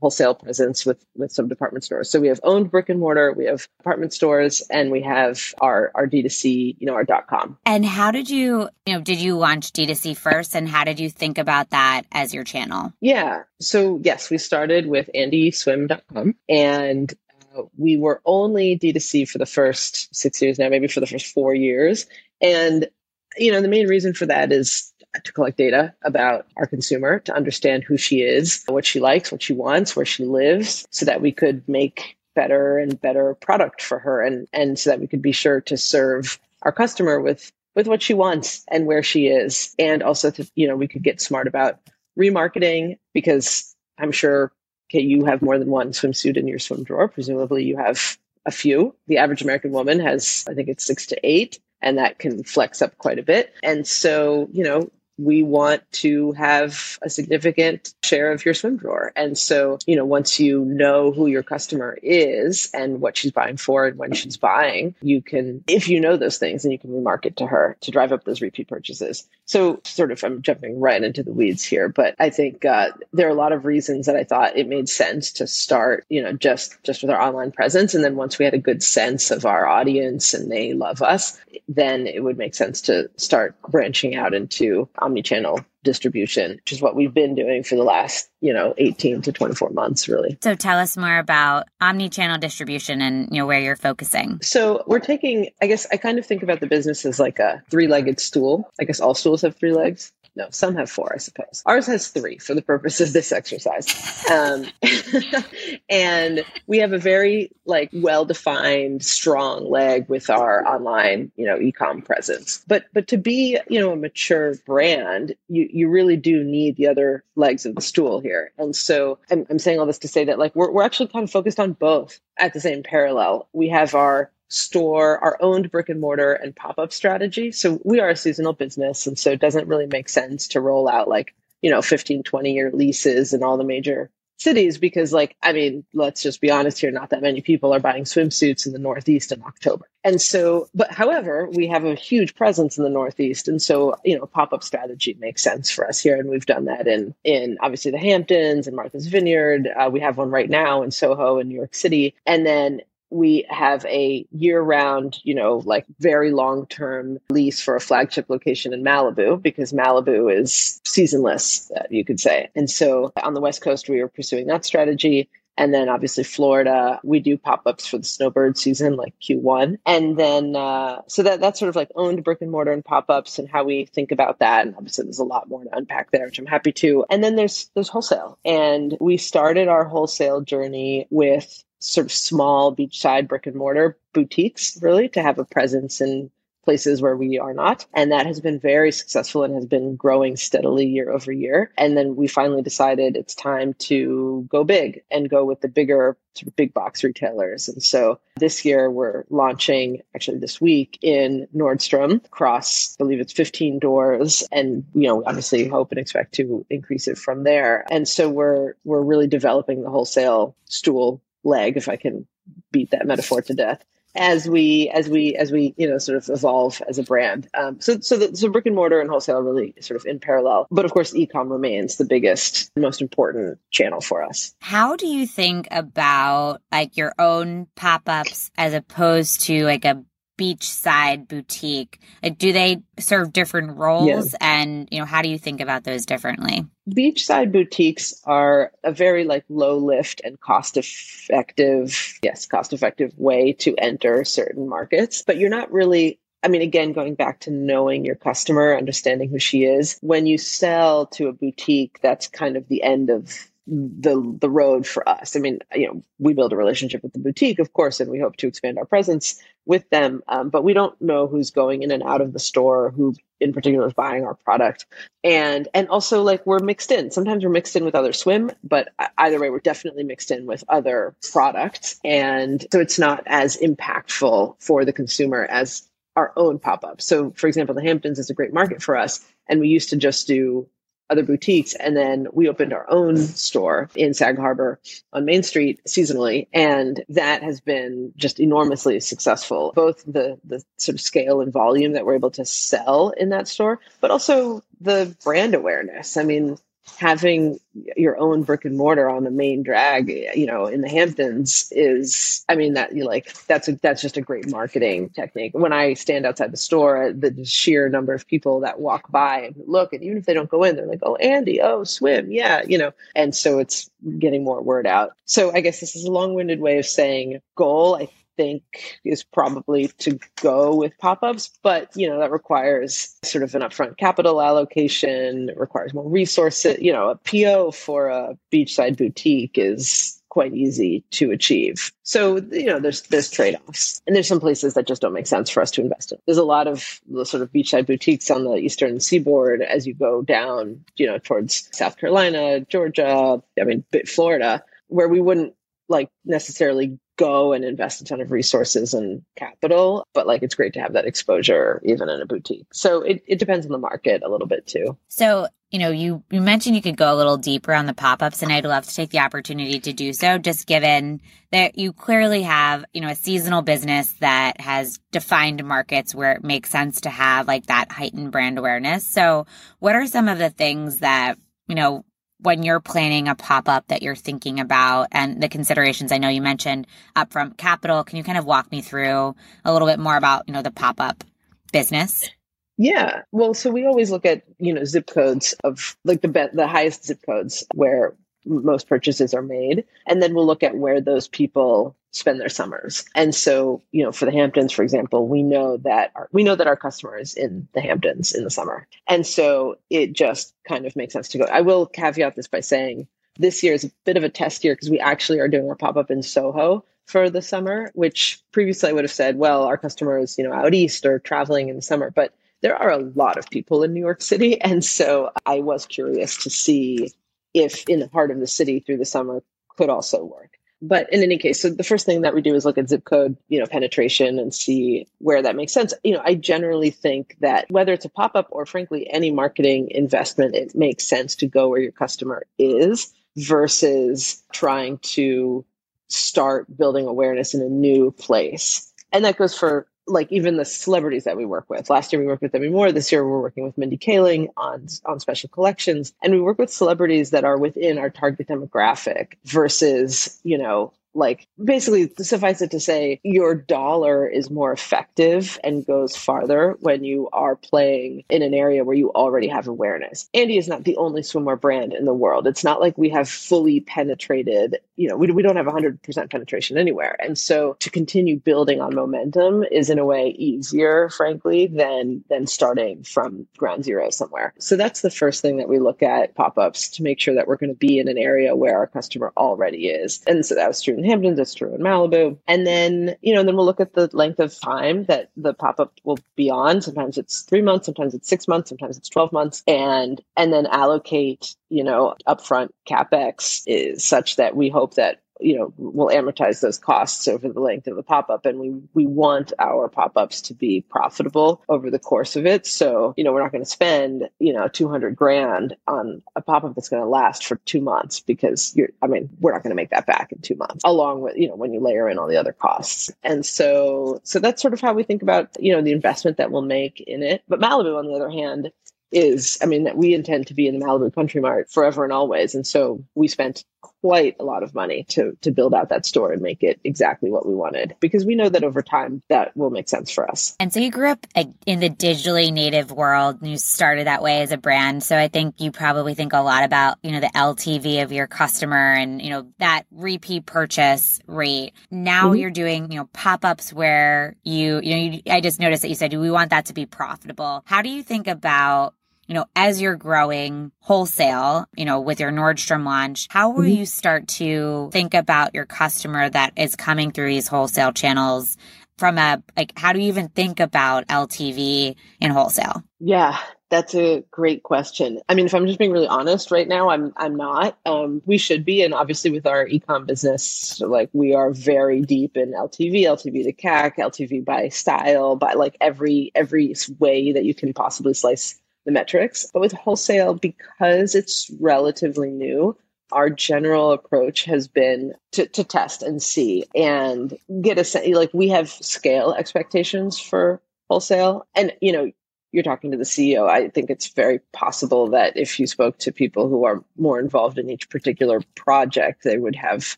wholesale 0.00 0.34
presence 0.34 0.86
with 0.86 1.04
with 1.14 1.32
some 1.32 1.48
department 1.48 1.84
stores. 1.84 2.10
So 2.10 2.20
we 2.20 2.28
have 2.28 2.40
owned 2.42 2.70
brick 2.70 2.88
and 2.88 2.98
mortar, 3.00 3.32
we 3.32 3.46
have 3.46 3.68
department 3.78 4.12
stores, 4.12 4.62
and 4.70 4.90
we 4.90 5.02
have 5.02 5.40
our 5.60 5.90
our 5.94 6.06
D2C, 6.06 6.76
you 6.78 6.86
know, 6.86 6.94
our 6.94 7.04
dot 7.04 7.26
com. 7.26 7.58
And 7.66 7.84
how 7.84 8.10
did 8.10 8.30
you, 8.30 8.68
you 8.86 8.94
know, 8.94 9.00
did 9.00 9.18
you 9.18 9.36
launch 9.36 9.72
D2C 9.72 10.16
first 10.16 10.54
and 10.54 10.68
how 10.68 10.84
did 10.84 11.00
you 11.00 11.10
think 11.10 11.38
about 11.38 11.70
that 11.70 12.02
as 12.12 12.34
your 12.34 12.44
channel? 12.44 12.92
Yeah. 13.00 13.42
So 13.60 14.00
yes, 14.02 14.30
we 14.30 14.38
started 14.38 14.86
with 14.86 15.10
andieswim.com 15.14 16.34
and 16.48 17.14
uh, 17.56 17.62
we 17.76 17.96
were 17.96 18.20
only 18.24 18.78
D2C 18.78 19.28
for 19.28 19.38
the 19.38 19.46
first 19.46 20.14
six 20.14 20.40
years 20.40 20.58
now, 20.58 20.68
maybe 20.68 20.88
for 20.88 21.00
the 21.00 21.06
first 21.06 21.26
four 21.26 21.54
years. 21.54 22.06
And, 22.40 22.88
you 23.36 23.52
know, 23.52 23.60
the 23.60 23.68
main 23.68 23.86
reason 23.86 24.14
for 24.14 24.26
that 24.26 24.52
is 24.52 24.92
to 25.24 25.32
collect 25.32 25.56
data 25.56 25.94
about 26.02 26.46
our 26.56 26.66
consumer, 26.66 27.18
to 27.20 27.34
understand 27.34 27.84
who 27.84 27.96
she 27.96 28.22
is, 28.22 28.62
what 28.66 28.86
she 28.86 29.00
likes, 29.00 29.32
what 29.32 29.42
she 29.42 29.52
wants, 29.52 29.96
where 29.96 30.06
she 30.06 30.24
lives, 30.24 30.86
so 30.90 31.04
that 31.04 31.20
we 31.20 31.32
could 31.32 31.68
make 31.68 32.16
better 32.34 32.78
and 32.78 33.00
better 33.00 33.34
product 33.34 33.82
for 33.82 33.98
her 33.98 34.22
and, 34.22 34.46
and 34.52 34.78
so 34.78 34.90
that 34.90 35.00
we 35.00 35.06
could 35.06 35.22
be 35.22 35.32
sure 35.32 35.60
to 35.60 35.76
serve 35.76 36.38
our 36.62 36.72
customer 36.72 37.20
with 37.20 37.52
with 37.76 37.86
what 37.86 38.02
she 38.02 38.14
wants 38.14 38.64
and 38.68 38.86
where 38.86 39.02
she 39.02 39.28
is. 39.28 39.74
And 39.78 40.02
also 40.02 40.30
to, 40.32 40.50
you 40.56 40.66
know, 40.66 40.76
we 40.76 40.88
could 40.88 41.04
get 41.04 41.20
smart 41.20 41.46
about 41.46 41.78
remarketing 42.18 42.98
because 43.14 43.74
I'm 43.98 44.12
sure 44.12 44.52
okay, 44.90 45.00
you 45.00 45.24
have 45.24 45.40
more 45.40 45.58
than 45.58 45.70
one 45.70 45.92
swimsuit 45.92 46.36
in 46.36 46.48
your 46.48 46.58
swim 46.58 46.82
drawer. 46.82 47.08
Presumably 47.08 47.64
you 47.64 47.76
have 47.76 48.18
a 48.44 48.50
few. 48.50 48.94
The 49.06 49.18
average 49.18 49.42
American 49.42 49.70
woman 49.70 50.00
has, 50.00 50.44
I 50.48 50.54
think 50.54 50.68
it's 50.68 50.84
six 50.84 51.06
to 51.06 51.20
eight 51.22 51.60
and 51.80 51.96
that 51.98 52.18
can 52.18 52.42
flex 52.42 52.82
up 52.82 52.96
quite 52.98 53.18
a 53.18 53.22
bit. 53.22 53.54
And 53.62 53.86
so, 53.86 54.48
you 54.52 54.64
know, 54.64 54.90
we 55.22 55.42
want 55.42 55.82
to 55.92 56.32
have 56.32 56.98
a 57.02 57.10
significant 57.10 57.94
share 58.02 58.32
of 58.32 58.44
your 58.44 58.54
swim 58.54 58.76
drawer. 58.76 59.12
And 59.14 59.36
so, 59.36 59.78
you 59.86 59.96
know, 59.96 60.04
once 60.04 60.40
you 60.40 60.64
know 60.64 61.12
who 61.12 61.26
your 61.26 61.42
customer 61.42 61.98
is 62.02 62.70
and 62.72 63.00
what 63.00 63.16
she's 63.16 63.32
buying 63.32 63.56
for 63.56 63.86
and 63.86 63.98
when 63.98 64.12
she's 64.12 64.36
buying, 64.36 64.94
you 65.02 65.20
can, 65.20 65.62
if 65.66 65.88
you 65.88 66.00
know 66.00 66.16
those 66.16 66.38
things, 66.38 66.64
and 66.64 66.72
you 66.72 66.78
can 66.78 66.90
remarket 66.90 67.36
to 67.36 67.46
her 67.46 67.76
to 67.82 67.90
drive 67.90 68.12
up 68.12 68.24
those 68.24 68.40
repeat 68.40 68.68
purchases. 68.68 69.28
So, 69.50 69.80
sort 69.82 70.12
of, 70.12 70.22
I'm 70.22 70.42
jumping 70.42 70.78
right 70.78 71.02
into 71.02 71.24
the 71.24 71.32
weeds 71.32 71.64
here, 71.64 71.88
but 71.88 72.14
I 72.20 72.30
think 72.30 72.64
uh, 72.64 72.90
there 73.12 73.26
are 73.26 73.32
a 73.32 73.34
lot 73.34 73.50
of 73.50 73.64
reasons 73.64 74.06
that 74.06 74.14
I 74.14 74.22
thought 74.22 74.56
it 74.56 74.68
made 74.68 74.88
sense 74.88 75.32
to 75.32 75.48
start, 75.48 76.06
you 76.08 76.22
know, 76.22 76.32
just 76.32 76.80
just 76.84 77.02
with 77.02 77.10
our 77.10 77.20
online 77.20 77.50
presence, 77.50 77.92
and 77.92 78.04
then 78.04 78.14
once 78.14 78.38
we 78.38 78.44
had 78.44 78.54
a 78.54 78.58
good 78.58 78.80
sense 78.80 79.32
of 79.32 79.44
our 79.44 79.66
audience 79.66 80.34
and 80.34 80.52
they 80.52 80.72
love 80.72 81.02
us, 81.02 81.36
then 81.66 82.06
it 82.06 82.22
would 82.22 82.38
make 82.38 82.54
sense 82.54 82.80
to 82.82 83.10
start 83.16 83.60
branching 83.62 84.14
out 84.14 84.34
into 84.34 84.88
omni-channel 85.00 85.64
distribution, 85.82 86.52
which 86.56 86.72
is 86.72 86.82
what 86.82 86.94
we've 86.94 87.14
been 87.14 87.34
doing 87.34 87.62
for 87.62 87.76
the 87.76 87.82
last, 87.82 88.28
you 88.40 88.52
know, 88.52 88.74
18 88.78 89.22
to 89.22 89.32
24 89.32 89.70
months, 89.70 90.08
really. 90.08 90.38
So 90.42 90.54
tell 90.54 90.78
us 90.78 90.96
more 90.96 91.18
about 91.18 91.68
omni-channel 91.80 92.38
distribution 92.38 93.00
and, 93.00 93.28
you 93.30 93.38
know, 93.38 93.46
where 93.46 93.60
you're 93.60 93.76
focusing. 93.76 94.38
So 94.42 94.84
we're 94.86 95.00
taking, 95.00 95.50
I 95.62 95.66
guess 95.66 95.86
I 95.92 95.96
kind 95.96 96.18
of 96.18 96.26
think 96.26 96.42
about 96.42 96.60
the 96.60 96.66
business 96.66 97.04
as 97.04 97.18
like 97.18 97.38
a 97.38 97.62
three-legged 97.70 98.20
stool. 98.20 98.70
I 98.80 98.84
guess 98.84 99.00
all 99.00 99.14
stools 99.14 99.42
have 99.42 99.56
three 99.56 99.72
legs. 99.72 100.12
No, 100.36 100.48
some 100.50 100.76
have 100.76 100.90
four, 100.90 101.12
I 101.12 101.18
suppose. 101.18 101.62
Ours 101.66 101.86
has 101.86 102.08
three 102.08 102.38
for 102.38 102.54
the 102.54 102.62
purpose 102.62 103.00
of 103.00 103.12
this 103.12 103.32
exercise. 103.32 103.86
Um, 104.30 104.66
and 105.90 106.44
we 106.66 106.78
have 106.78 106.92
a 106.92 106.98
very 106.98 107.50
like 107.66 107.90
well-defined, 107.92 109.04
strong 109.04 109.68
leg 109.68 110.08
with 110.08 110.30
our 110.30 110.66
online, 110.66 111.32
you 111.36 111.46
know, 111.46 111.58
ecom 111.58 112.04
presence. 112.04 112.64
But 112.66 112.84
but 112.92 113.08
to 113.08 113.16
be, 113.16 113.58
you 113.68 113.80
know, 113.80 113.92
a 113.92 113.96
mature 113.96 114.54
brand, 114.66 115.34
you 115.48 115.68
you 115.72 115.88
really 115.88 116.16
do 116.16 116.44
need 116.44 116.76
the 116.76 116.88
other 116.88 117.24
legs 117.36 117.66
of 117.66 117.74
the 117.74 117.82
stool 117.82 118.20
here. 118.20 118.52
And 118.58 118.74
so 118.74 119.18
I'm, 119.30 119.46
I'm 119.50 119.58
saying 119.58 119.80
all 119.80 119.86
this 119.86 119.98
to 120.00 120.08
say 120.08 120.24
that 120.24 120.38
like 120.38 120.54
we're 120.54 120.70
we're 120.70 120.84
actually 120.84 121.08
kind 121.08 121.24
of 121.24 121.30
focused 121.30 121.60
on 121.60 121.72
both 121.72 122.20
at 122.38 122.54
the 122.54 122.60
same 122.60 122.82
parallel. 122.82 123.48
We 123.52 123.68
have 123.68 123.94
our 123.94 124.30
store, 124.50 125.18
our 125.18 125.38
owned 125.40 125.70
brick 125.70 125.88
and 125.88 126.00
mortar 126.00 126.32
and 126.32 126.54
pop 126.54 126.78
up 126.78 126.92
strategy. 126.92 127.52
So 127.52 127.80
we 127.84 128.00
are 128.00 128.10
a 128.10 128.16
seasonal 128.16 128.52
business. 128.52 129.06
And 129.06 129.18
so 129.18 129.30
it 129.30 129.40
doesn't 129.40 129.68
really 129.68 129.86
make 129.86 130.08
sense 130.08 130.48
to 130.48 130.60
roll 130.60 130.88
out 130.88 131.08
like, 131.08 131.34
you 131.62 131.70
know, 131.70 131.82
15, 131.82 132.22
20 132.24 132.52
year 132.52 132.70
leases 132.72 133.32
in 133.32 133.42
all 133.42 133.56
the 133.56 133.64
major 133.64 134.10
cities 134.40 134.78
because, 134.78 135.12
like, 135.12 135.36
I 135.42 135.52
mean, 135.52 135.84
let's 135.92 136.22
just 136.22 136.40
be 136.40 136.50
honest 136.50 136.80
here, 136.80 136.90
not 136.90 137.10
that 137.10 137.22
many 137.22 137.42
people 137.42 137.74
are 137.74 137.80
buying 137.80 138.04
swimsuits 138.04 138.66
in 138.66 138.72
the 138.72 138.78
Northeast 138.78 139.32
in 139.32 139.42
October. 139.42 139.88
And 140.02 140.20
so, 140.20 140.68
but 140.74 140.90
however, 140.90 141.48
we 141.52 141.66
have 141.66 141.84
a 141.84 141.94
huge 141.94 142.34
presence 142.34 142.78
in 142.78 142.84
the 142.84 142.90
Northeast. 142.90 143.48
And 143.48 143.60
so, 143.60 143.96
you 144.04 144.18
know, 144.18 144.24
pop 144.24 144.52
up 144.54 144.64
strategy 144.64 145.14
makes 145.20 145.42
sense 145.42 145.70
for 145.70 145.86
us 145.86 146.00
here. 146.00 146.18
And 146.18 146.30
we've 146.30 146.46
done 146.46 146.64
that 146.64 146.86
in, 146.86 147.14
in 147.22 147.58
obviously 147.60 147.90
the 147.90 147.98
Hamptons 147.98 148.66
and 148.66 148.74
Martha's 148.74 149.08
Vineyard. 149.08 149.68
Uh, 149.78 149.90
we 149.92 150.00
have 150.00 150.16
one 150.16 150.30
right 150.30 150.48
now 150.48 150.82
in 150.82 150.90
Soho 150.90 151.38
in 151.38 151.48
New 151.48 151.56
York 151.56 151.74
City. 151.74 152.14
And 152.24 152.46
then 152.46 152.80
we 153.10 153.46
have 153.50 153.84
a 153.86 154.26
year 154.30 154.60
round, 154.60 155.18
you 155.24 155.34
know, 155.34 155.62
like 155.64 155.84
very 155.98 156.30
long 156.30 156.66
term 156.66 157.18
lease 157.30 157.60
for 157.60 157.76
a 157.76 157.80
flagship 157.80 158.30
location 158.30 158.72
in 158.72 158.82
Malibu 158.82 159.40
because 159.40 159.72
Malibu 159.72 160.32
is 160.34 160.80
seasonless, 160.84 161.70
uh, 161.76 161.82
you 161.90 162.04
could 162.04 162.20
say. 162.20 162.48
And 162.54 162.70
so 162.70 163.12
on 163.22 163.34
the 163.34 163.40
West 163.40 163.62
Coast, 163.62 163.88
we 163.88 164.00
are 164.00 164.08
pursuing 164.08 164.46
that 164.46 164.64
strategy. 164.64 165.28
And 165.58 165.74
then 165.74 165.90
obviously 165.90 166.24
Florida, 166.24 167.00
we 167.04 167.20
do 167.20 167.36
pop 167.36 167.66
ups 167.66 167.86
for 167.86 167.98
the 167.98 168.04
snowbird 168.04 168.56
season, 168.56 168.96
like 168.96 169.12
Q1. 169.20 169.76
And 169.84 170.16
then, 170.16 170.56
uh, 170.56 171.02
so 171.06 171.22
that, 171.22 171.40
that's 171.40 171.58
sort 171.58 171.68
of 171.68 171.76
like 171.76 171.90
owned 171.96 172.24
brick 172.24 172.40
and 172.40 172.50
mortar 172.50 172.72
and 172.72 172.82
pop 172.82 173.10
ups 173.10 173.38
and 173.38 173.46
how 173.46 173.64
we 173.64 173.84
think 173.84 174.10
about 174.10 174.38
that. 174.38 174.66
And 174.66 174.74
obviously 174.76 175.04
there's 175.04 175.18
a 175.18 175.24
lot 175.24 175.50
more 175.50 175.62
to 175.64 175.76
unpack 175.76 176.12
there, 176.12 176.24
which 176.24 176.38
I'm 176.38 176.46
happy 176.46 176.72
to. 176.72 177.04
And 177.10 177.22
then 177.22 177.36
there's, 177.36 177.70
there's 177.74 177.90
wholesale. 177.90 178.38
And 178.42 178.96
we 179.00 179.18
started 179.18 179.68
our 179.68 179.84
wholesale 179.84 180.40
journey 180.40 181.06
with 181.10 181.62
sort 181.80 182.06
of 182.06 182.12
small 182.12 182.74
beachside 182.74 183.28
brick 183.28 183.46
and 183.46 183.56
mortar 183.56 183.98
boutiques, 184.12 184.78
really, 184.80 185.08
to 185.10 185.22
have 185.22 185.38
a 185.38 185.44
presence 185.44 186.00
in 186.00 186.30
places 186.64 187.00
where 187.00 187.16
we 187.16 187.38
are 187.38 187.54
not. 187.54 187.86
And 187.94 188.12
that 188.12 188.26
has 188.26 188.40
been 188.40 188.60
very 188.60 188.92
successful 188.92 189.42
and 189.42 189.54
has 189.54 189.66
been 189.66 189.96
growing 189.96 190.36
steadily 190.36 190.86
year 190.86 191.10
over 191.10 191.32
year. 191.32 191.72
And 191.76 191.96
then 191.96 192.16
we 192.16 192.28
finally 192.28 192.62
decided 192.62 193.16
it's 193.16 193.34
time 193.34 193.74
to 193.80 194.46
go 194.48 194.64
big 194.64 195.02
and 195.10 195.30
go 195.30 195.44
with 195.44 195.62
the 195.62 195.68
bigger 195.68 196.16
sort 196.34 196.48
of 196.48 196.56
big 196.56 196.72
box 196.72 197.02
retailers. 197.02 197.68
And 197.68 197.82
so 197.82 198.20
this 198.36 198.64
year 198.64 198.90
we're 198.90 199.24
launching 199.30 200.02
actually 200.14 200.38
this 200.38 200.60
week 200.60 200.98
in 201.02 201.48
Nordstrom 201.54 202.24
across, 202.24 202.94
I 203.00 203.04
believe 203.04 203.20
it's 203.20 203.32
15 203.32 203.78
doors. 203.78 204.44
And, 204.52 204.84
you 204.94 205.08
know, 205.08 205.22
obviously 205.26 205.66
hope 205.66 205.90
and 205.90 205.98
expect 205.98 206.34
to 206.34 206.64
increase 206.70 207.08
it 207.08 207.18
from 207.18 207.42
there. 207.42 207.84
And 207.90 208.06
so 208.06 208.28
we're, 208.28 208.74
we're 208.84 209.02
really 209.02 209.26
developing 209.26 209.82
the 209.82 209.90
wholesale 209.90 210.54
stool 210.66 211.22
leg, 211.44 211.76
if 211.76 211.88
I 211.88 211.96
can 211.96 212.26
beat 212.72 212.90
that 212.90 213.06
metaphor 213.06 213.42
to 213.42 213.54
death, 213.54 213.84
as 214.14 214.48
we 214.48 214.88
as 214.90 215.08
we 215.08 215.36
as 215.36 215.52
we 215.52 215.74
you 215.76 215.88
know 215.88 215.98
sort 215.98 216.18
of 216.18 216.28
evolve 216.28 216.82
as 216.88 216.98
a 216.98 217.02
brand. 217.02 217.48
Um, 217.54 217.80
so 217.80 218.00
so 218.00 218.16
the, 218.16 218.36
so 218.36 218.48
brick 218.48 218.66
and 218.66 218.74
mortar 218.74 219.00
and 219.00 219.08
wholesale 219.08 219.38
are 219.38 219.42
really 219.42 219.74
sort 219.80 220.00
of 220.00 220.06
in 220.06 220.18
parallel, 220.18 220.66
but 220.70 220.84
of 220.84 220.92
course, 220.92 221.12
ecom 221.12 221.50
remains 221.50 221.96
the 221.96 222.04
biggest, 222.04 222.70
most 222.76 223.00
important 223.00 223.58
channel 223.70 224.00
for 224.00 224.22
us. 224.22 224.54
How 224.60 224.96
do 224.96 225.06
you 225.06 225.26
think 225.26 225.68
about 225.70 226.60
like 226.72 226.96
your 226.96 227.14
own 227.18 227.66
pop 227.76 228.08
ups 228.08 228.50
as 228.56 228.74
opposed 228.74 229.42
to 229.42 229.64
like 229.64 229.84
a 229.84 230.04
beachside 230.40 231.28
boutique 231.28 232.00
like 232.22 232.38
do 232.38 232.52
they 232.52 232.80
serve 232.98 233.32
different 233.32 233.76
roles 233.76 234.32
yeah. 234.32 234.38
and 234.40 234.88
you 234.90 234.98
know 234.98 235.04
how 235.04 235.20
do 235.20 235.28
you 235.28 235.38
think 235.38 235.60
about 235.60 235.84
those 235.84 236.06
differently 236.06 236.64
beachside 236.88 237.52
boutiques 237.52 238.14
are 238.24 238.72
a 238.82 238.90
very 238.90 239.24
like 239.24 239.44
low 239.50 239.76
lift 239.76 240.22
and 240.24 240.40
cost 240.40 240.78
effective 240.78 242.18
yes 242.22 242.46
cost 242.46 242.72
effective 242.72 243.12
way 243.18 243.52
to 243.52 243.74
enter 243.76 244.24
certain 244.24 244.66
markets 244.66 245.22
but 245.26 245.36
you're 245.36 245.50
not 245.50 245.70
really 245.70 246.18
I 246.42 246.48
mean, 246.48 246.62
again, 246.62 246.94
going 246.94 247.16
back 247.16 247.40
to 247.40 247.50
knowing 247.50 248.06
your 248.06 248.14
customer, 248.14 248.74
understanding 248.74 249.28
who 249.28 249.38
she 249.38 249.64
is. 249.64 249.98
When 250.00 250.24
you 250.24 250.38
sell 250.38 251.04
to 251.08 251.28
a 251.28 251.34
boutique, 251.34 251.98
that's 252.00 252.28
kind 252.28 252.56
of 252.56 252.66
the 252.68 252.82
end 252.82 253.10
of 253.10 253.50
the 253.66 254.36
the 254.40 254.50
road 254.50 254.86
for 254.86 255.08
us. 255.08 255.36
I 255.36 255.38
mean, 255.38 255.60
you 255.74 255.86
know, 255.86 256.02
we 256.18 256.34
build 256.34 256.52
a 256.52 256.56
relationship 256.56 257.02
with 257.02 257.12
the 257.12 257.18
boutique, 257.18 257.58
of 257.58 257.72
course, 257.72 258.00
and 258.00 258.10
we 258.10 258.18
hope 258.18 258.36
to 258.36 258.48
expand 258.48 258.78
our 258.78 258.84
presence 258.84 259.40
with 259.66 259.88
them. 259.90 260.22
Um, 260.28 260.48
but 260.48 260.64
we 260.64 260.72
don't 260.72 261.00
know 261.00 261.26
who's 261.26 261.50
going 261.50 261.82
in 261.82 261.90
and 261.90 262.02
out 262.02 262.20
of 262.20 262.32
the 262.32 262.38
store, 262.38 262.90
who 262.90 263.14
in 263.40 263.52
particular 263.52 263.86
is 263.86 263.94
buying 263.94 264.24
our 264.24 264.34
product, 264.34 264.86
and 265.24 265.68
and 265.74 265.88
also 265.88 266.22
like 266.22 266.44
we're 266.46 266.58
mixed 266.58 266.90
in. 266.92 267.10
Sometimes 267.10 267.44
we're 267.44 267.50
mixed 267.50 267.76
in 267.76 267.84
with 267.84 267.94
other 267.94 268.12
swim, 268.12 268.50
but 268.62 268.88
either 269.18 269.38
way, 269.38 269.50
we're 269.50 269.60
definitely 269.60 270.04
mixed 270.04 270.30
in 270.30 270.46
with 270.46 270.64
other 270.68 271.14
products, 271.32 271.98
and 272.04 272.66
so 272.72 272.80
it's 272.80 272.98
not 272.98 273.22
as 273.26 273.56
impactful 273.56 274.56
for 274.60 274.84
the 274.84 274.92
consumer 274.92 275.46
as 275.50 275.88
our 276.16 276.32
own 276.36 276.58
pop 276.58 276.84
up. 276.84 277.00
So, 277.00 277.30
for 277.30 277.46
example, 277.46 277.74
the 277.74 277.82
Hamptons 277.82 278.18
is 278.18 278.30
a 278.30 278.34
great 278.34 278.52
market 278.52 278.82
for 278.82 278.96
us, 278.96 279.24
and 279.48 279.60
we 279.60 279.68
used 279.68 279.90
to 279.90 279.96
just 279.96 280.26
do 280.26 280.68
other 281.10 281.22
boutiques. 281.22 281.74
And 281.74 281.96
then 281.96 282.28
we 282.32 282.48
opened 282.48 282.72
our 282.72 282.88
own 282.88 283.16
store 283.18 283.90
in 283.94 284.14
Sag 284.14 284.38
Harbor 284.38 284.80
on 285.12 285.24
Main 285.24 285.42
Street 285.42 285.80
seasonally. 285.86 286.46
And 286.52 287.04
that 287.08 287.42
has 287.42 287.60
been 287.60 288.12
just 288.16 288.40
enormously 288.40 289.00
successful, 289.00 289.72
both 289.74 290.04
the, 290.04 290.38
the 290.44 290.62
sort 290.78 290.94
of 290.94 291.00
scale 291.00 291.40
and 291.40 291.52
volume 291.52 291.92
that 291.92 292.06
we're 292.06 292.14
able 292.14 292.30
to 292.32 292.44
sell 292.44 293.10
in 293.10 293.30
that 293.30 293.48
store, 293.48 293.80
but 294.00 294.10
also 294.10 294.62
the 294.80 295.14
brand 295.24 295.54
awareness. 295.54 296.16
I 296.16 296.22
mean, 296.22 296.56
having 296.98 297.58
your 297.96 298.18
own 298.18 298.42
brick 298.42 298.64
and 298.64 298.76
mortar 298.76 299.08
on 299.08 299.24
the 299.24 299.30
main 299.30 299.62
drag, 299.62 300.08
you 300.08 300.46
know, 300.46 300.66
in 300.66 300.80
the 300.80 300.88
Hamptons 300.88 301.68
is, 301.70 302.44
I 302.48 302.56
mean, 302.56 302.74
that 302.74 302.94
you 302.94 303.04
like, 303.04 303.32
that's 303.46 303.68
a, 303.68 303.72
that's 303.76 304.02
just 304.02 304.16
a 304.16 304.20
great 304.20 304.48
marketing 304.50 305.08
technique. 305.10 305.52
When 305.54 305.72
I 305.72 305.94
stand 305.94 306.26
outside 306.26 306.52
the 306.52 306.56
store, 306.56 307.04
uh, 307.04 307.12
the 307.14 307.44
sheer 307.44 307.88
number 307.88 308.12
of 308.12 308.26
people 308.26 308.60
that 308.60 308.80
walk 308.80 309.10
by 309.10 309.40
and 309.40 309.54
look, 309.66 309.92
and 309.92 310.02
even 310.02 310.18
if 310.18 310.26
they 310.26 310.34
don't 310.34 310.50
go 310.50 310.64
in, 310.64 310.76
they're 310.76 310.86
like, 310.86 311.00
oh, 311.02 311.16
Andie, 311.16 311.60
oh, 311.60 311.84
swim. 311.84 312.30
Yeah. 312.30 312.62
You 312.66 312.78
know, 312.78 312.92
and 313.14 313.34
so 313.34 313.58
it's 313.58 313.90
getting 314.18 314.44
more 314.44 314.62
word 314.62 314.86
out. 314.86 315.12
So 315.24 315.52
I 315.52 315.60
guess 315.60 315.80
this 315.80 315.96
is 315.96 316.04
a 316.04 316.10
long 316.10 316.34
winded 316.34 316.60
way 316.60 316.78
of 316.78 316.86
saying 316.86 317.40
goal. 317.54 317.96
I 317.96 318.08
think 318.40 318.62
is 319.04 319.22
probably 319.22 319.88
to 319.98 320.18
go 320.40 320.74
with 320.74 320.96
pop-ups 320.98 321.50
but 321.62 321.90
you 321.94 322.08
know 322.08 322.18
that 322.18 322.30
requires 322.30 323.16
sort 323.22 323.44
of 323.44 323.54
an 323.54 323.62
upfront 323.62 323.98
capital 323.98 324.40
allocation. 324.40 325.50
Requires 325.56 325.92
more 325.92 326.08
resources. 326.08 326.78
You 326.80 326.92
know 326.92 327.10
a 327.10 327.16
po 327.16 327.70
for 327.70 328.08
a 328.08 328.36
beachside 328.52 328.96
boutique 328.96 329.58
is 329.58 330.16
quite 330.28 330.54
easy 330.54 331.04
to 331.10 331.32
achieve. 331.32 331.92
So 332.02 332.36
you 332.50 332.66
know 332.66 332.80
there's 332.80 333.02
there's 333.02 333.30
trade-offs. 333.30 334.00
And 334.06 334.16
there's 334.16 334.28
some 334.28 334.40
places 334.40 334.74
that 334.74 334.86
just 334.86 335.02
don't 335.02 335.12
make 335.12 335.26
sense 335.26 335.50
for 335.50 335.60
us 335.60 335.70
to 335.72 335.82
invest 335.82 336.12
in. 336.12 336.18
There's 336.26 336.38
a 336.38 336.44
lot 336.44 336.66
of 336.66 337.00
the 337.08 337.26
sort 337.26 337.42
of 337.42 337.52
beachside 337.52 337.86
boutiques 337.86 338.30
on 338.30 338.44
the 338.44 338.54
eastern 338.54 339.00
seaboard 339.00 339.62
as 339.62 339.86
you 339.86 339.94
go 339.94 340.22
down 340.22 340.84
you 340.96 341.06
know 341.06 341.18
towards 341.18 341.68
south 341.72 341.96
carolina 341.98 342.60
georgia 342.60 343.42
i 343.60 343.64
mean 343.64 343.84
florida 344.06 344.62
where 344.88 345.08
we 345.08 345.20
wouldn't 345.20 345.54
like 345.88 346.10
necessarily 346.24 346.98
go 347.20 347.52
and 347.52 347.66
invest 347.66 348.00
a 348.00 348.04
ton 348.04 348.22
of 348.22 348.30
resources 348.30 348.94
and 348.94 349.22
capital, 349.36 350.06
but 350.14 350.26
like 350.26 350.42
it's 350.42 350.54
great 350.54 350.72
to 350.72 350.80
have 350.80 350.94
that 350.94 351.04
exposure 351.04 351.82
even 351.84 352.08
in 352.08 352.22
a 352.22 352.26
boutique. 352.26 352.66
So 352.72 353.02
it, 353.02 353.22
it 353.26 353.38
depends 353.38 353.66
on 353.66 353.72
the 353.72 353.78
market 353.78 354.22
a 354.24 354.30
little 354.30 354.46
bit 354.46 354.66
too. 354.66 354.96
So, 355.08 355.46
you 355.70 355.78
know, 355.78 355.90
you, 355.90 356.24
you 356.30 356.40
mentioned 356.40 356.76
you 356.76 356.82
could 356.82 356.96
go 356.96 357.14
a 357.14 357.14
little 357.14 357.36
deeper 357.36 357.74
on 357.74 357.84
the 357.84 357.92
pop 357.92 358.22
ups, 358.22 358.42
and 358.42 358.50
I'd 358.50 358.64
love 358.64 358.86
to 358.86 358.94
take 358.94 359.10
the 359.10 359.20
opportunity 359.20 359.78
to 359.80 359.92
do 359.92 360.14
so, 360.14 360.38
just 360.38 360.66
given 360.66 361.20
that 361.52 361.78
you 361.78 361.92
clearly 361.92 362.42
have, 362.42 362.86
you 362.94 363.02
know, 363.02 363.08
a 363.08 363.14
seasonal 363.14 363.60
business 363.62 364.10
that 364.14 364.58
has 364.60 364.98
defined 365.12 365.62
markets 365.62 366.14
where 366.14 366.32
it 366.32 366.42
makes 366.42 366.70
sense 366.70 367.02
to 367.02 367.10
have 367.10 367.46
like 367.46 367.66
that 367.66 367.92
heightened 367.92 368.32
brand 368.32 368.58
awareness. 368.58 369.06
So, 369.06 369.46
what 369.78 369.94
are 369.94 370.06
some 370.06 370.26
of 370.26 370.38
the 370.38 370.50
things 370.50 371.00
that, 371.00 371.38
you 371.68 371.74
know, 371.74 372.04
when 372.42 372.62
you're 372.62 372.80
planning 372.80 373.28
a 373.28 373.34
pop 373.34 373.68
up 373.68 373.86
that 373.88 374.02
you're 374.02 374.16
thinking 374.16 374.60
about 374.60 375.08
and 375.12 375.42
the 375.42 375.48
considerations 375.48 376.12
I 376.12 376.18
know 376.18 376.28
you 376.28 376.42
mentioned 376.42 376.86
up 377.16 377.30
upfront 377.30 377.56
capital. 377.56 378.04
Can 378.04 378.16
you 378.16 378.24
kind 378.24 378.38
of 378.38 378.44
walk 378.44 378.70
me 378.70 378.82
through 378.82 379.34
a 379.64 379.72
little 379.72 379.88
bit 379.88 379.98
more 379.98 380.16
about, 380.16 380.44
you 380.46 380.54
know, 380.54 380.62
the 380.62 380.70
pop 380.70 381.00
up 381.00 381.24
business? 381.72 382.28
Yeah. 382.76 383.22
Well, 383.30 383.54
so 383.54 383.70
we 383.70 383.86
always 383.86 384.10
look 384.10 384.24
at, 384.24 384.42
you 384.58 384.72
know, 384.72 384.84
zip 384.84 385.06
codes 385.06 385.54
of 385.64 385.96
like 386.04 386.22
the 386.22 386.28
be- 386.28 386.46
the 386.52 386.66
highest 386.66 387.06
zip 387.06 387.20
codes 387.24 387.66
where 387.74 388.14
most 388.46 388.88
purchases 388.88 389.34
are 389.34 389.42
made 389.42 389.84
and 390.06 390.22
then 390.22 390.34
we'll 390.34 390.46
look 390.46 390.62
at 390.62 390.76
where 390.76 391.00
those 391.00 391.28
people 391.28 391.94
spend 392.12 392.40
their 392.40 392.48
summers. 392.48 393.04
And 393.14 393.34
so, 393.34 393.82
you 393.92 394.02
know, 394.02 394.12
for 394.12 394.24
the 394.24 394.32
Hamptons, 394.32 394.72
for 394.72 394.82
example, 394.82 395.28
we 395.28 395.42
know 395.42 395.76
that 395.78 396.10
our, 396.14 396.28
we 396.32 396.42
know 396.42 396.56
that 396.56 396.66
our 396.66 396.76
customer 396.76 397.16
is 397.16 397.34
in 397.34 397.68
the 397.72 397.80
Hamptons 397.80 398.32
in 398.32 398.44
the 398.44 398.50
summer. 398.50 398.86
And 399.06 399.26
so 399.26 399.76
it 399.90 400.12
just 400.12 400.54
kind 400.68 400.86
of 400.86 400.96
makes 400.96 401.12
sense 401.12 401.28
to 401.28 401.38
go. 401.38 401.44
I 401.44 401.60
will 401.60 401.86
caveat 401.86 402.36
this 402.36 402.48
by 402.48 402.60
saying 402.60 403.06
this 403.38 403.62
year 403.62 403.74
is 403.74 403.84
a 403.84 403.92
bit 404.04 404.16
of 404.16 404.24
a 404.24 404.28
test 404.28 404.64
year 404.64 404.74
because 404.74 404.90
we 404.90 404.98
actually 404.98 405.38
are 405.38 405.48
doing 405.48 405.68
our 405.68 405.76
pop-up 405.76 406.10
in 406.10 406.22
Soho 406.22 406.84
for 407.06 407.30
the 407.30 407.42
summer, 407.42 407.90
which 407.94 408.42
previously 408.52 408.90
I 408.90 408.92
would 408.92 409.04
have 409.04 409.12
said, 409.12 409.36
well, 409.36 409.64
our 409.64 409.78
customers, 409.78 410.36
you 410.36 410.44
know, 410.44 410.52
out 410.52 410.74
east 410.74 411.06
or 411.06 411.18
traveling 411.18 411.68
in 411.68 411.76
the 411.76 411.82
summer, 411.82 412.10
but 412.10 412.34
there 412.60 412.76
are 412.76 412.90
a 412.90 412.98
lot 412.98 413.38
of 413.38 413.48
people 413.50 413.82
in 413.82 413.92
New 413.92 414.00
York 414.00 414.22
City. 414.22 414.60
And 414.70 414.84
so 414.84 415.30
I 415.46 415.60
was 415.60 415.86
curious 415.86 416.42
to 416.44 416.50
see 416.50 417.10
if 417.54 417.84
in 417.88 418.00
the 418.00 418.08
heart 418.08 418.30
of 418.30 418.38
the 418.38 418.46
city 418.46 418.80
through 418.80 418.98
the 418.98 419.04
summer 419.04 419.42
could 419.76 419.90
also 419.90 420.24
work. 420.24 420.58
But 420.82 421.12
in 421.12 421.22
any 421.22 421.36
case, 421.36 421.60
so 421.60 421.68
the 421.68 421.84
first 421.84 422.06
thing 422.06 422.22
that 422.22 422.34
we 422.34 422.40
do 422.40 422.54
is 422.54 422.64
look 422.64 422.78
at 422.78 422.88
zip 422.88 423.04
code, 423.04 423.36
you 423.48 423.58
know, 423.58 423.66
penetration 423.66 424.38
and 424.38 424.54
see 424.54 425.06
where 425.18 425.42
that 425.42 425.56
makes 425.56 425.74
sense. 425.74 425.92
You 426.02 426.14
know, 426.14 426.22
I 426.24 426.34
generally 426.34 426.90
think 426.90 427.36
that 427.40 427.66
whether 427.70 427.92
it's 427.92 428.06
a 428.06 428.10
pop-up 428.10 428.48
or 428.50 428.64
frankly 428.64 429.08
any 429.10 429.30
marketing 429.30 429.90
investment, 429.90 430.54
it 430.54 430.74
makes 430.74 431.06
sense 431.06 431.36
to 431.36 431.46
go 431.46 431.68
where 431.68 431.80
your 431.80 431.92
customer 431.92 432.46
is 432.58 433.12
versus 433.36 434.42
trying 434.52 434.98
to 434.98 435.64
start 436.08 436.74
building 436.76 437.06
awareness 437.06 437.54
in 437.54 437.60
a 437.60 437.68
new 437.68 438.10
place. 438.12 438.90
And 439.12 439.24
that 439.24 439.36
goes 439.36 439.56
for 439.56 439.86
like 440.10 440.30
even 440.30 440.56
the 440.56 440.64
celebrities 440.64 441.24
that 441.24 441.36
we 441.36 441.44
work 441.44 441.68
with. 441.68 441.88
Last 441.90 442.12
year 442.12 442.20
we 442.20 442.26
worked 442.26 442.42
with 442.42 442.52
Demi 442.52 442.68
Moore. 442.68 442.92
This 442.92 443.10
year 443.12 443.26
we're 443.26 443.40
working 443.40 443.64
with 443.64 443.78
Mindy 443.78 443.98
Kaling 443.98 444.48
on 444.56 444.86
on 445.04 445.20
special 445.20 445.48
collections, 445.48 446.12
and 446.22 446.32
we 446.32 446.40
work 446.40 446.58
with 446.58 446.72
celebrities 446.72 447.30
that 447.30 447.44
are 447.44 447.58
within 447.58 447.98
our 447.98 448.10
target 448.10 448.48
demographic 448.48 449.34
versus 449.44 450.40
you 450.42 450.58
know 450.58 450.92
like 451.14 451.46
basically 451.62 452.12
suffice 452.18 452.62
it 452.62 452.70
to 452.70 452.80
say 452.80 453.20
your 453.22 453.54
dollar 453.54 454.26
is 454.26 454.50
more 454.50 454.72
effective 454.72 455.58
and 455.64 455.86
goes 455.86 456.16
farther 456.16 456.76
when 456.80 457.04
you 457.04 457.28
are 457.32 457.56
playing 457.56 458.24
in 458.28 458.42
an 458.42 458.54
area 458.54 458.84
where 458.84 458.96
you 458.96 459.10
already 459.12 459.48
have 459.48 459.66
awareness. 459.66 460.28
Andie 460.34 460.58
is 460.58 460.68
not 460.68 460.84
the 460.84 460.96
only 460.96 461.22
swimwear 461.22 461.60
brand 461.60 461.92
in 461.92 462.04
the 462.04 462.14
world. 462.14 462.46
It's 462.46 462.64
not 462.64 462.80
like 462.80 462.96
we 462.96 463.10
have 463.10 463.28
fully 463.28 463.80
penetrated 463.80 464.78
you 464.96 465.08
know 465.08 465.16
we, 465.16 465.30
we 465.30 465.42
don't 465.42 465.56
have 465.56 465.66
100% 465.66 466.30
penetration 466.30 466.76
anywhere. 466.76 467.16
And 467.20 467.38
so 467.38 467.76
to 467.80 467.90
continue 467.90 468.38
building 468.38 468.80
on 468.80 468.94
momentum 468.94 469.64
is 469.64 469.90
in 469.90 469.98
a 469.98 470.04
way 470.04 470.34
easier 470.38 471.08
frankly 471.08 471.66
than 471.66 472.22
than 472.28 472.46
starting 472.46 473.02
from 473.02 473.46
ground 473.56 473.84
zero 473.84 474.10
somewhere. 474.10 474.52
So 474.58 474.76
that's 474.76 475.00
the 475.00 475.10
first 475.10 475.42
thing 475.42 475.56
that 475.56 475.68
we 475.68 475.78
look 475.78 476.02
at 476.02 476.34
pop-ups 476.34 476.88
to 476.90 477.02
make 477.02 477.18
sure 477.18 477.34
that 477.34 477.48
we're 477.48 477.56
going 477.56 477.70
to 477.70 477.78
be 477.78 477.98
in 477.98 478.08
an 478.08 478.18
area 478.18 478.54
where 478.54 478.76
our 478.76 478.86
customer 478.86 479.32
already 479.36 479.88
is. 479.88 480.20
And 480.26 480.44
so 480.44 480.54
that 480.54 480.68
was 480.68 480.82
true 480.82 480.99
in 481.00 481.08
Hamptons, 481.08 481.38
it's 481.38 481.54
true 481.54 481.74
in 481.74 481.80
Malibu. 481.80 482.38
And 482.46 482.66
then, 482.66 483.16
you 483.22 483.34
know, 483.34 483.42
then 483.42 483.56
we'll 483.56 483.64
look 483.64 483.80
at 483.80 483.94
the 483.94 484.10
length 484.12 484.38
of 484.38 484.58
time 484.60 485.04
that 485.04 485.30
the 485.36 485.54
pop-up 485.54 485.92
will 486.04 486.18
be 486.36 486.50
on. 486.50 486.82
Sometimes 486.82 487.16
it's 487.16 487.42
three 487.42 487.62
months, 487.62 487.86
sometimes 487.86 488.12
it's 488.12 488.28
six 488.28 488.46
months, 488.46 488.68
sometimes 488.68 488.98
it's 488.98 489.08
12 489.08 489.32
months. 489.32 489.62
And 489.66 490.20
and 490.36 490.52
then 490.52 490.66
allocate, 490.66 491.56
you 491.70 491.82
know, 491.82 492.14
upfront 492.28 492.70
capex 492.88 493.62
is 493.66 494.04
such 494.04 494.36
that 494.36 494.54
we 494.54 494.68
hope 494.68 494.94
that 494.94 495.20
you 495.40 495.56
know 495.56 495.72
we'll 495.76 496.08
amortize 496.08 496.60
those 496.60 496.78
costs 496.78 497.28
over 497.28 497.48
the 497.48 497.60
length 497.60 497.86
of 497.86 497.96
the 497.96 498.02
pop-up 498.02 498.46
and 498.46 498.58
we 498.58 498.74
we 498.94 499.06
want 499.06 499.52
our 499.58 499.88
pop-ups 499.88 500.40
to 500.40 500.54
be 500.54 500.82
profitable 500.88 501.62
over 501.68 501.90
the 501.90 501.98
course 501.98 502.36
of 502.36 502.46
it. 502.46 502.66
So 502.66 503.14
you 503.16 503.24
know 503.24 503.32
we're 503.32 503.42
not 503.42 503.52
going 503.52 503.64
to 503.64 503.70
spend 503.70 504.28
you 504.38 504.52
know 504.52 504.68
200 504.68 505.16
grand 505.16 505.76
on 505.86 506.22
a 506.36 506.40
pop-up 506.40 506.74
that's 506.74 506.88
going 506.88 507.02
to 507.02 507.08
last 507.08 507.46
for 507.46 507.56
two 507.56 507.80
months 507.80 508.20
because 508.20 508.74
you're 508.76 508.90
i 509.02 509.06
mean 509.06 509.28
we're 509.40 509.52
not 509.52 509.62
going 509.62 509.70
to 509.70 509.76
make 509.76 509.90
that 509.90 510.06
back 510.06 510.32
in 510.32 510.40
two 510.40 510.56
months 510.56 510.82
along 510.84 511.20
with 511.20 511.36
you 511.36 511.48
know 511.48 511.56
when 511.56 511.72
you 511.72 511.80
layer 511.80 512.08
in 512.08 512.18
all 512.18 512.28
the 512.28 512.36
other 512.36 512.52
costs. 512.52 513.10
And 513.22 513.44
so 513.44 514.20
so 514.24 514.38
that's 514.38 514.62
sort 514.62 514.74
of 514.74 514.80
how 514.80 514.92
we 514.92 515.02
think 515.02 515.22
about 515.22 515.56
you 515.60 515.72
know 515.72 515.82
the 515.82 515.92
investment 515.92 516.36
that 516.36 516.50
we'll 516.50 516.62
make 516.62 517.00
in 517.00 517.22
it. 517.22 517.42
But 517.48 517.60
malibu 517.60 517.98
on 517.98 518.06
the 518.06 518.14
other 518.14 518.30
hand 518.30 518.70
is, 519.12 519.58
I 519.62 519.66
mean, 519.66 519.84
that 519.84 519.96
we 519.96 520.14
intend 520.14 520.46
to 520.48 520.54
be 520.54 520.66
in 520.66 520.78
the 520.78 520.84
Malibu 520.84 521.14
Country 521.14 521.40
Mart 521.40 521.70
forever 521.70 522.04
and 522.04 522.12
always. 522.12 522.54
And 522.54 522.66
so 522.66 523.04
we 523.14 523.28
spent 523.28 523.64
quite 524.02 524.36
a 524.40 524.44
lot 524.44 524.62
of 524.62 524.74
money 524.74 525.04
to 525.08 525.36
to 525.42 525.50
build 525.50 525.74
out 525.74 525.88
that 525.90 526.06
store 526.06 526.32
and 526.32 526.42
make 526.42 526.62
it 526.62 526.80
exactly 526.84 527.30
what 527.30 527.46
we 527.46 527.54
wanted 527.54 527.94
because 528.00 528.24
we 528.24 528.34
know 528.34 528.48
that 528.48 528.64
over 528.64 528.82
time 528.82 529.22
that 529.28 529.56
will 529.56 529.70
make 529.70 529.88
sense 529.88 530.10
for 530.10 530.30
us. 530.30 530.54
And 530.60 530.72
so 530.72 530.80
you 530.80 530.90
grew 530.90 531.08
up 531.08 531.26
in 531.66 531.80
the 531.80 531.90
digitally 531.90 532.52
native 532.52 532.90
world 532.90 533.38
and 533.40 533.50
you 533.50 533.58
started 533.58 534.06
that 534.06 534.22
way 534.22 534.42
as 534.42 534.52
a 534.52 534.58
brand. 534.58 535.02
So 535.02 535.16
I 535.16 535.28
think 535.28 535.60
you 535.60 535.70
probably 535.70 536.14
think 536.14 536.32
a 536.32 536.40
lot 536.40 536.64
about, 536.64 536.98
you 537.02 537.12
know, 537.12 537.20
the 537.20 537.28
LTV 537.28 538.02
of 538.02 538.12
your 538.12 538.26
customer 538.26 538.94
and, 538.94 539.20
you 539.20 539.30
know, 539.30 539.48
that 539.58 539.84
repeat 539.90 540.46
purchase 540.46 541.20
rate. 541.26 541.72
Now 541.90 542.28
mm-hmm. 542.28 542.36
you're 542.36 542.50
doing, 542.50 542.90
you 542.90 542.98
know, 542.98 543.08
pop-ups 543.12 543.72
where 543.72 544.36
you, 544.42 544.80
you 544.82 544.90
know, 544.90 545.14
you, 545.14 545.22
I 545.30 545.40
just 545.40 545.60
noticed 545.60 545.82
that 545.82 545.88
you 545.88 545.94
said 545.94 546.12
we 546.12 546.30
want 546.30 546.50
that 546.50 546.66
to 546.66 546.74
be 546.74 546.86
profitable. 546.86 547.62
How 547.66 547.82
do 547.82 547.88
you 547.88 548.02
think 548.02 548.28
about 548.28 548.94
you 549.30 549.34
know, 549.34 549.46
as 549.54 549.80
you're 549.80 549.94
growing 549.94 550.72
wholesale, 550.80 551.68
you 551.76 551.84
know, 551.84 552.00
with 552.00 552.18
your 552.18 552.32
Nordstrom 552.32 552.84
launch, 552.84 553.28
how 553.30 553.50
will 553.50 553.60
mm-hmm. 553.60 553.78
you 553.78 553.86
start 553.86 554.26
to 554.26 554.90
think 554.92 555.14
about 555.14 555.54
your 555.54 555.66
customer 555.66 556.28
that 556.28 556.54
is 556.56 556.74
coming 556.74 557.12
through 557.12 557.28
these 557.28 557.46
wholesale 557.46 557.92
channels 557.92 558.56
from 558.98 559.18
a, 559.18 559.40
like, 559.56 559.78
how 559.78 559.92
do 559.92 560.00
you 560.00 560.08
even 560.08 560.30
think 560.30 560.58
about 560.58 561.06
LTV 561.06 561.94
in 562.18 562.30
wholesale? 562.32 562.82
Yeah, 562.98 563.38
that's 563.70 563.94
a 563.94 564.24
great 564.32 564.64
question. 564.64 565.20
I 565.28 565.34
mean, 565.36 565.46
if 565.46 565.54
I'm 565.54 565.66
just 565.68 565.78
being 565.78 565.92
really 565.92 566.08
honest 566.08 566.50
right 566.50 566.66
now, 566.66 566.90
I'm 566.90 567.12
I'm 567.16 567.36
not. 567.36 567.78
Um, 567.86 568.20
we 568.26 568.36
should 568.36 568.64
be, 568.64 568.82
and 568.82 568.92
obviously 568.92 569.30
with 569.30 569.46
our 569.46 569.64
ecom 569.64 570.06
business, 570.06 570.80
like 570.80 571.08
we 571.12 571.34
are 571.34 571.52
very 571.52 572.02
deep 572.02 572.36
in 572.36 572.52
LTV, 572.52 573.02
LTV 573.02 573.44
to 573.44 573.52
CAC, 573.52 573.96
LTV 573.96 574.44
by 574.44 574.68
style, 574.70 575.36
by 575.36 575.52
like 575.52 575.76
every 575.80 576.32
every 576.34 576.74
way 576.98 577.32
that 577.32 577.44
you 577.44 577.54
can 577.54 577.72
possibly 577.72 578.12
slice 578.12 578.59
the 578.84 578.92
metrics. 578.92 579.50
But 579.52 579.60
with 579.60 579.72
wholesale, 579.72 580.34
because 580.34 581.14
it's 581.14 581.50
relatively 581.60 582.30
new, 582.30 582.76
our 583.12 583.30
general 583.30 583.92
approach 583.92 584.44
has 584.44 584.68
been 584.68 585.14
to, 585.32 585.46
to 585.46 585.64
test 585.64 586.02
and 586.02 586.22
see 586.22 586.64
and 586.74 587.36
get 587.60 587.78
a 587.78 587.84
sense 587.84 588.08
like 588.14 588.32
we 588.32 588.48
have 588.48 588.68
scale 588.68 589.32
expectations 589.32 590.18
for 590.18 590.60
wholesale. 590.88 591.46
And, 591.54 591.72
you 591.80 591.92
know, 591.92 592.10
you're 592.52 592.64
talking 592.64 592.90
to 592.90 592.96
the 592.96 593.04
CEO. 593.04 593.48
I 593.48 593.68
think 593.68 593.90
it's 593.90 594.08
very 594.08 594.40
possible 594.52 595.08
that 595.10 595.36
if 595.36 595.60
you 595.60 595.66
spoke 595.66 595.98
to 595.98 596.12
people 596.12 596.48
who 596.48 596.64
are 596.64 596.82
more 596.96 597.20
involved 597.20 597.58
in 597.58 597.70
each 597.70 597.88
particular 597.90 598.40
project, 598.56 599.22
they 599.22 599.38
would 599.38 599.54
have 599.54 599.96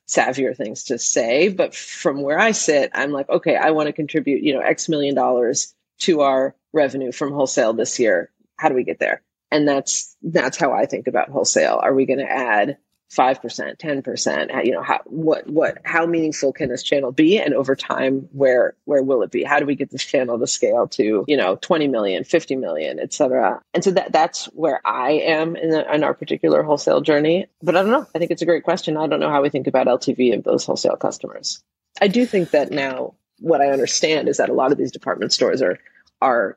savvier 0.06 0.54
things 0.54 0.84
to 0.84 0.98
say. 0.98 1.48
But 1.48 1.74
from 1.74 2.20
where 2.20 2.38
I 2.38 2.52
sit, 2.52 2.90
I'm 2.94 3.10
like, 3.10 3.28
okay, 3.30 3.56
I 3.56 3.70
want 3.70 3.86
to 3.86 3.92
contribute, 3.92 4.42
you 4.42 4.52
know, 4.52 4.60
X 4.60 4.88
million 4.88 5.14
dollars 5.14 5.74
to 6.00 6.20
our 6.20 6.54
revenue 6.74 7.12
from 7.12 7.32
wholesale 7.32 7.72
this 7.72 7.98
year 7.98 8.30
how 8.62 8.68
do 8.68 8.74
we 8.76 8.84
get 8.84 9.00
there? 9.00 9.22
And 9.50 9.68
that's 9.68 10.16
that's 10.22 10.56
how 10.56 10.72
I 10.72 10.86
think 10.86 11.08
about 11.08 11.28
wholesale. 11.28 11.80
Are 11.82 11.92
we 11.92 12.06
going 12.06 12.20
to 12.20 12.30
add 12.30 12.78
five 13.10 13.42
percent, 13.42 13.78
ten 13.78 14.00
percent? 14.00 14.50
You 14.64 14.72
know, 14.72 14.82
how 14.82 15.00
what 15.04 15.46
what 15.46 15.78
how 15.84 16.06
meaningful 16.06 16.52
can 16.52 16.70
this 16.70 16.82
channel 16.82 17.12
be? 17.12 17.38
And 17.38 17.52
over 17.52 17.74
time, 17.74 18.28
where 18.32 18.74
where 18.84 19.02
will 19.02 19.22
it 19.22 19.30
be? 19.30 19.42
How 19.42 19.58
do 19.58 19.66
we 19.66 19.74
get 19.74 19.90
this 19.90 20.04
channel 20.04 20.38
to 20.38 20.46
scale 20.46 20.86
to 20.88 21.24
you 21.26 21.36
know 21.36 21.56
20 21.56 21.88
million, 21.88 22.24
50 22.24 22.56
million, 22.56 22.98
et 22.98 23.12
cetera? 23.12 23.60
And 23.74 23.84
so 23.84 23.90
that 23.90 24.12
that's 24.12 24.46
where 24.46 24.80
I 24.86 25.10
am 25.10 25.56
in, 25.56 25.70
the, 25.70 25.94
in 25.94 26.04
our 26.04 26.14
particular 26.14 26.62
wholesale 26.62 27.02
journey. 27.02 27.46
But 27.62 27.76
I 27.76 27.82
don't 27.82 27.90
know. 27.90 28.06
I 28.14 28.18
think 28.18 28.30
it's 28.30 28.42
a 28.42 28.46
great 28.46 28.64
question. 28.64 28.96
I 28.96 29.08
don't 29.08 29.20
know 29.20 29.30
how 29.30 29.42
we 29.42 29.50
think 29.50 29.66
about 29.66 29.88
LTV 29.88 30.34
of 30.38 30.44
those 30.44 30.64
wholesale 30.64 30.96
customers. 30.96 31.62
I 32.00 32.08
do 32.08 32.24
think 32.24 32.52
that 32.52 32.70
now 32.70 33.14
what 33.40 33.60
I 33.60 33.70
understand 33.70 34.28
is 34.28 34.38
that 34.38 34.48
a 34.48 34.54
lot 34.54 34.72
of 34.72 34.78
these 34.78 34.92
department 34.92 35.32
stores 35.32 35.60
are 35.60 35.78
are 36.22 36.56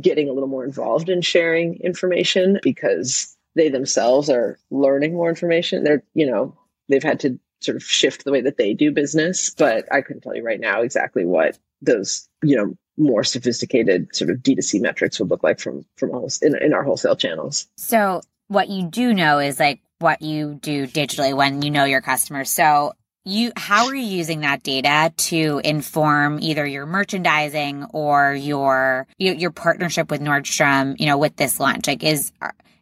getting 0.00 0.28
a 0.28 0.32
little 0.32 0.48
more 0.48 0.64
involved 0.64 1.08
in 1.08 1.20
sharing 1.20 1.80
information 1.80 2.58
because 2.62 3.36
they 3.54 3.68
themselves 3.68 4.30
are 4.30 4.58
learning 4.70 5.14
more 5.14 5.28
information. 5.28 5.84
They're, 5.84 6.04
you 6.14 6.30
know, 6.30 6.56
they've 6.88 7.02
had 7.02 7.20
to 7.20 7.38
sort 7.60 7.76
of 7.76 7.82
shift 7.82 8.24
the 8.24 8.32
way 8.32 8.40
that 8.40 8.56
they 8.56 8.72
do 8.72 8.92
business, 8.92 9.50
but 9.50 9.92
I 9.92 10.00
couldn't 10.00 10.22
tell 10.22 10.36
you 10.36 10.44
right 10.44 10.60
now 10.60 10.82
exactly 10.82 11.24
what 11.24 11.58
those, 11.82 12.28
you 12.42 12.56
know, 12.56 12.76
more 12.96 13.24
sophisticated 13.24 14.14
sort 14.14 14.30
of 14.30 14.38
D2C 14.38 14.80
metrics 14.80 15.18
would 15.18 15.30
look 15.30 15.44
like 15.44 15.60
from 15.60 15.84
from 15.96 16.10
almost 16.10 16.42
in, 16.42 16.56
in 16.56 16.74
our 16.74 16.82
wholesale 16.82 17.16
channels. 17.16 17.68
So 17.76 18.20
what 18.48 18.68
you 18.68 18.88
do 18.88 19.14
know 19.14 19.38
is 19.38 19.60
like 19.60 19.80
what 20.00 20.22
you 20.22 20.58
do 20.60 20.86
digitally 20.86 21.34
when 21.34 21.62
you 21.62 21.70
know 21.70 21.84
your 21.84 22.00
customers. 22.00 22.50
So 22.50 22.92
you 23.28 23.52
how 23.56 23.86
are 23.86 23.94
you 23.94 24.06
using 24.06 24.40
that 24.40 24.62
data 24.62 25.12
to 25.16 25.60
inform 25.62 26.38
either 26.40 26.66
your 26.66 26.86
merchandising 26.86 27.84
or 27.92 28.34
your 28.34 29.06
your 29.18 29.50
partnership 29.50 30.10
with 30.10 30.20
Nordstrom, 30.20 30.98
you 30.98 31.06
know, 31.06 31.18
with 31.18 31.36
this 31.36 31.60
launch? 31.60 31.86
Like 31.86 32.02
is 32.02 32.32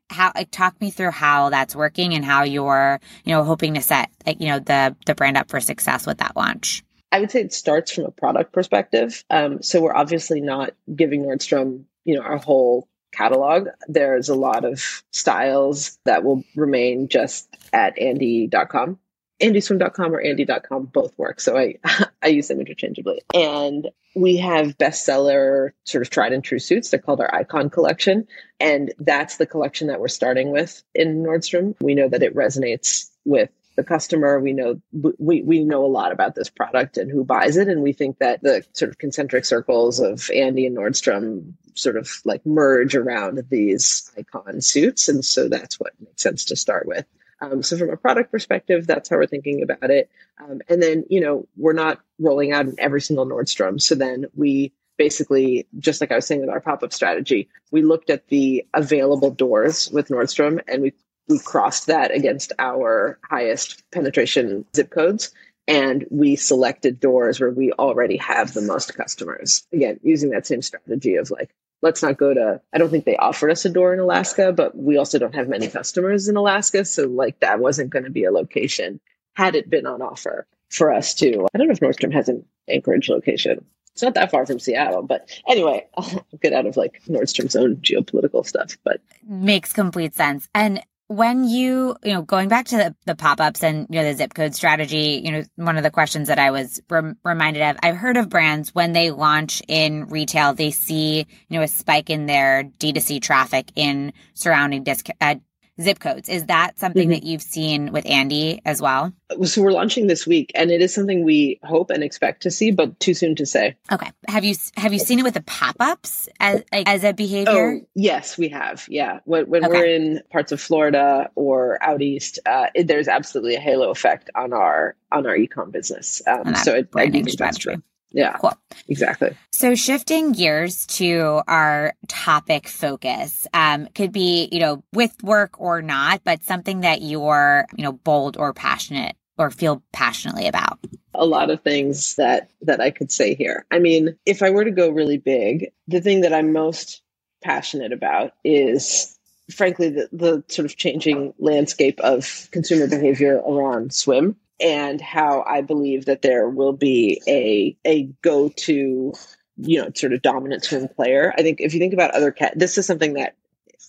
how 0.08 0.32
like, 0.34 0.50
talk 0.50 0.80
me 0.80 0.90
through 0.90 1.10
how 1.10 1.50
that's 1.50 1.74
working 1.74 2.14
and 2.14 2.24
how 2.24 2.44
you're, 2.44 3.00
you 3.24 3.32
know, 3.32 3.42
hoping 3.42 3.74
to 3.74 3.82
set 3.82 4.10
like, 4.24 4.40
you 4.40 4.48
know, 4.48 4.60
the 4.60 4.94
the 5.06 5.14
brand 5.14 5.36
up 5.36 5.50
for 5.50 5.60
success 5.60 6.06
with 6.06 6.18
that 6.18 6.36
launch. 6.36 6.84
I 7.10 7.20
would 7.20 7.30
say 7.30 7.40
it 7.40 7.52
starts 7.52 7.92
from 7.92 8.04
a 8.04 8.10
product 8.10 8.52
perspective. 8.52 9.24
Um, 9.30 9.62
so 9.62 9.82
we're 9.82 9.96
obviously 9.96 10.40
not 10.40 10.74
giving 10.94 11.24
Nordstrom, 11.24 11.84
you 12.04 12.14
know, 12.14 12.22
our 12.22 12.36
whole 12.36 12.88
catalog. 13.12 13.68
There's 13.88 14.28
a 14.28 14.34
lot 14.34 14.64
of 14.64 15.02
styles 15.12 15.98
that 16.04 16.24
will 16.24 16.44
remain 16.54 17.08
just 17.08 17.48
at 17.72 17.98
Andie.com 17.98 18.98
andieswim.com 19.40 20.14
or 20.14 20.22
andie.com 20.22 20.86
both 20.86 21.16
work. 21.18 21.40
So 21.40 21.56
I, 21.56 21.76
I 22.22 22.28
use 22.28 22.48
them 22.48 22.60
interchangeably. 22.60 23.22
And 23.34 23.88
we 24.14 24.36
have 24.38 24.78
bestseller 24.78 25.70
sort 25.84 26.02
of 26.02 26.10
tried 26.10 26.32
and 26.32 26.42
true 26.42 26.58
suits. 26.58 26.90
They're 26.90 27.00
called 27.00 27.20
our 27.20 27.34
icon 27.34 27.68
collection. 27.68 28.26
And 28.58 28.92
that's 28.98 29.36
the 29.36 29.46
collection 29.46 29.88
that 29.88 30.00
we're 30.00 30.08
starting 30.08 30.50
with 30.50 30.82
in 30.94 31.22
Nordstrom. 31.22 31.74
We 31.80 31.94
know 31.94 32.08
that 32.08 32.22
it 32.22 32.34
resonates 32.34 33.10
with 33.24 33.50
the 33.76 33.84
customer. 33.84 34.40
We 34.40 34.54
know 34.54 34.80
we, 35.18 35.42
we 35.42 35.62
know 35.62 35.84
a 35.84 35.86
lot 35.86 36.12
about 36.12 36.34
this 36.34 36.48
product 36.48 36.96
and 36.96 37.10
who 37.10 37.24
buys 37.24 37.58
it. 37.58 37.68
And 37.68 37.82
we 37.82 37.92
think 37.92 38.18
that 38.18 38.42
the 38.42 38.64
sort 38.72 38.90
of 38.90 38.96
concentric 38.96 39.44
circles 39.44 40.00
of 40.00 40.30
Andie 40.30 40.66
and 40.66 40.76
Nordstrom 40.76 41.52
sort 41.74 41.98
of 41.98 42.10
like 42.24 42.44
merge 42.46 42.94
around 42.94 43.44
these 43.50 44.10
icon 44.16 44.62
suits. 44.62 45.10
And 45.10 45.22
so 45.22 45.50
that's 45.50 45.78
what 45.78 45.92
makes 46.00 46.22
sense 46.22 46.46
to 46.46 46.56
start 46.56 46.86
with. 46.86 47.04
Um, 47.40 47.62
so 47.62 47.76
from 47.76 47.90
a 47.90 47.96
product 47.96 48.30
perspective, 48.30 48.86
that's 48.86 49.08
how 49.08 49.16
we're 49.16 49.26
thinking 49.26 49.62
about 49.62 49.90
it. 49.90 50.10
Um, 50.42 50.62
and 50.68 50.82
then, 50.82 51.04
you 51.10 51.20
know, 51.20 51.46
we're 51.56 51.72
not 51.72 52.00
rolling 52.18 52.52
out 52.52 52.66
in 52.66 52.74
every 52.78 53.00
single 53.00 53.26
Nordstrom. 53.26 53.80
So 53.80 53.94
then 53.94 54.26
we 54.34 54.72
basically, 54.96 55.66
just 55.78 56.00
like 56.00 56.10
I 56.12 56.16
was 56.16 56.26
saying 56.26 56.40
with 56.40 56.50
our 56.50 56.60
pop-up 56.60 56.92
strategy, 56.92 57.48
we 57.70 57.82
looked 57.82 58.10
at 58.10 58.28
the 58.28 58.66
available 58.74 59.30
doors 59.30 59.90
with 59.90 60.08
Nordstrom 60.08 60.60
and 60.66 60.82
we 60.82 60.92
we 61.28 61.40
crossed 61.40 61.88
that 61.88 62.14
against 62.14 62.52
our 62.60 63.18
highest 63.28 63.82
penetration 63.90 64.64
zip 64.76 64.90
codes 64.90 65.32
and 65.66 66.06
we 66.10 66.36
selected 66.36 67.00
doors 67.00 67.40
where 67.40 67.50
we 67.50 67.72
already 67.72 68.16
have 68.16 68.54
the 68.54 68.62
most 68.62 68.94
customers. 68.94 69.66
Again, 69.72 69.98
using 70.02 70.30
that 70.30 70.46
same 70.46 70.62
strategy 70.62 71.16
of 71.16 71.30
like 71.30 71.50
let's 71.86 72.02
not 72.02 72.18
go 72.18 72.34
to 72.34 72.60
i 72.72 72.78
don't 72.78 72.90
think 72.90 73.04
they 73.04 73.16
offered 73.16 73.50
us 73.50 73.64
a 73.64 73.70
door 73.70 73.94
in 73.94 74.00
alaska 74.00 74.52
but 74.52 74.76
we 74.76 74.96
also 74.96 75.18
don't 75.18 75.34
have 75.34 75.48
many 75.48 75.68
customers 75.68 76.28
in 76.28 76.36
alaska. 76.36 76.84
So 76.84 77.06
like 77.06 77.38
that 77.40 77.60
wasn't 77.60 77.90
going 77.90 78.04
to 78.04 78.10
be 78.10 78.24
a 78.24 78.32
location 78.32 79.00
had 79.34 79.54
it 79.54 79.70
been 79.70 79.86
on 79.86 80.02
offer 80.02 80.46
for 80.68 80.92
us 80.92 81.14
too 81.14 81.46
i 81.54 81.58
don't 81.58 81.68
know 81.68 81.72
if 81.72 81.80
nordstrom 81.80 82.12
has 82.12 82.28
an 82.28 82.44
anchorage 82.68 83.08
location. 83.08 83.64
It's 83.92 84.02
not 84.02 84.14
that 84.14 84.30
far 84.30 84.44
from 84.44 84.58
seattle 84.58 85.02
but 85.02 85.30
anyway 85.48 85.86
i'll 85.96 86.26
get 86.42 86.52
out 86.52 86.66
of 86.66 86.76
like 86.76 87.00
nordstrom's 87.08 87.56
own 87.56 87.76
geopolitical 87.76 88.44
stuff 88.44 88.76
but 88.84 89.00
makes 89.28 89.72
complete 89.72 90.14
sense. 90.14 90.48
And 90.54 90.82
when 91.08 91.44
you 91.44 91.96
you 92.02 92.12
know 92.12 92.22
going 92.22 92.48
back 92.48 92.66
to 92.66 92.76
the, 92.76 92.96
the 93.04 93.14
pop-ups 93.14 93.62
and 93.62 93.86
you 93.90 93.96
know 93.96 94.04
the 94.04 94.14
zip 94.14 94.34
code 94.34 94.54
strategy 94.54 95.20
you 95.24 95.30
know 95.30 95.42
one 95.54 95.76
of 95.76 95.84
the 95.84 95.90
questions 95.90 96.26
that 96.26 96.38
i 96.38 96.50
was 96.50 96.80
rem- 96.90 97.16
reminded 97.24 97.62
of 97.62 97.76
i've 97.82 97.96
heard 97.96 98.16
of 98.16 98.28
brands 98.28 98.74
when 98.74 98.92
they 98.92 99.12
launch 99.12 99.62
in 99.68 100.06
retail 100.08 100.52
they 100.52 100.72
see 100.72 101.18
you 101.48 101.58
know 101.58 101.62
a 101.62 101.68
spike 101.68 102.10
in 102.10 102.26
their 102.26 102.64
d2c 102.80 103.22
traffic 103.22 103.70
in 103.76 104.12
surrounding 104.34 104.82
disc- 104.82 105.08
uh, 105.20 105.36
zip 105.80 105.98
codes. 105.98 106.28
Is 106.28 106.46
that 106.46 106.78
something 106.78 107.04
mm-hmm. 107.04 107.12
that 107.12 107.22
you've 107.22 107.42
seen 107.42 107.92
with 107.92 108.06
Andie 108.06 108.60
as 108.64 108.80
well? 108.80 109.12
So 109.44 109.62
we're 109.62 109.72
launching 109.72 110.06
this 110.06 110.26
week, 110.26 110.52
and 110.54 110.70
it 110.70 110.80
is 110.80 110.94
something 110.94 111.24
we 111.24 111.58
hope 111.62 111.90
and 111.90 112.02
expect 112.02 112.42
to 112.42 112.50
see, 112.50 112.70
but 112.70 112.98
too 113.00 113.14
soon 113.14 113.34
to 113.36 113.46
say. 113.46 113.76
Okay. 113.90 114.10
Have 114.28 114.44
you 114.44 114.54
have 114.76 114.92
you 114.92 114.98
seen 114.98 115.18
it 115.18 115.22
with 115.22 115.34
the 115.34 115.42
pop 115.42 115.76
ups 115.80 116.28
as 116.40 116.62
like, 116.72 116.88
as 116.88 117.04
a 117.04 117.12
behavior? 117.12 117.80
Oh, 117.80 117.86
yes, 117.94 118.38
we 118.38 118.48
have. 118.48 118.86
Yeah, 118.88 119.20
when, 119.24 119.48
when 119.48 119.64
okay. 119.64 119.72
we're 119.72 119.86
in 119.86 120.22
parts 120.30 120.52
of 120.52 120.60
Florida 120.60 121.30
or 121.34 121.82
out 121.82 122.02
east, 122.02 122.38
uh, 122.46 122.66
it, 122.74 122.86
there's 122.86 123.08
absolutely 123.08 123.56
a 123.56 123.60
halo 123.60 123.90
effect 123.90 124.30
on 124.34 124.52
our 124.52 124.96
on 125.12 125.26
our 125.26 125.36
ecom 125.36 125.72
business. 125.72 126.22
Um, 126.26 126.54
so 126.54 126.74
it, 126.74 126.88
I 126.94 127.06
do 127.06 127.22
think 127.22 127.38
that's 127.38 127.58
true. 127.58 127.82
Yeah. 128.10 128.36
Cool. 128.38 128.54
Exactly. 128.88 129.36
So 129.52 129.74
shifting 129.74 130.32
gears 130.32 130.86
to 130.86 131.42
our 131.46 131.94
topic 132.08 132.68
focus 132.68 133.46
um, 133.52 133.88
could 133.94 134.12
be, 134.12 134.48
you 134.52 134.60
know, 134.60 134.82
with 134.92 135.14
work 135.22 135.60
or 135.60 135.82
not, 135.82 136.22
but 136.24 136.42
something 136.42 136.80
that 136.80 137.02
you're, 137.02 137.66
you 137.76 137.84
know, 137.84 137.92
bold 137.92 138.36
or 138.36 138.52
passionate 138.54 139.16
or 139.38 139.50
feel 139.50 139.82
passionately 139.92 140.46
about. 140.46 140.78
A 141.14 141.26
lot 141.26 141.50
of 141.50 141.62
things 141.62 142.14
that 142.16 142.50
that 142.62 142.80
I 142.80 142.90
could 142.90 143.10
say 143.10 143.34
here. 143.34 143.66
I 143.70 143.78
mean, 143.78 144.16
if 144.24 144.42
I 144.42 144.50
were 144.50 144.64
to 144.64 144.70
go 144.70 144.88
really 144.88 145.18
big, 145.18 145.72
the 145.88 146.00
thing 146.00 146.22
that 146.22 146.32
I'm 146.32 146.52
most 146.52 147.02
passionate 147.42 147.92
about 147.92 148.32
is 148.44 149.16
frankly 149.50 149.90
the, 149.90 150.08
the 150.12 150.44
sort 150.48 150.66
of 150.66 150.76
changing 150.76 151.32
landscape 151.38 152.00
of 152.00 152.48
consumer 152.50 152.88
behavior 152.88 153.36
around 153.46 153.92
swim 153.92 154.36
and 154.60 155.00
how 155.00 155.42
I 155.46 155.62
believe 155.62 156.06
that 156.06 156.22
there 156.22 156.48
will 156.48 156.72
be 156.72 157.20
a 157.28 157.76
a 157.84 158.04
go 158.22 158.48
to 158.48 159.12
you 159.56 159.82
know 159.82 159.90
sort 159.94 160.12
of 160.12 160.22
dominant 160.22 160.64
swim 160.64 160.88
player. 160.88 161.32
I 161.36 161.42
think 161.42 161.60
if 161.60 161.74
you 161.74 161.80
think 161.80 161.94
about 161.94 162.12
other 162.12 162.32
cat, 162.32 162.54
this 162.56 162.78
is 162.78 162.86
something 162.86 163.14
that 163.14 163.36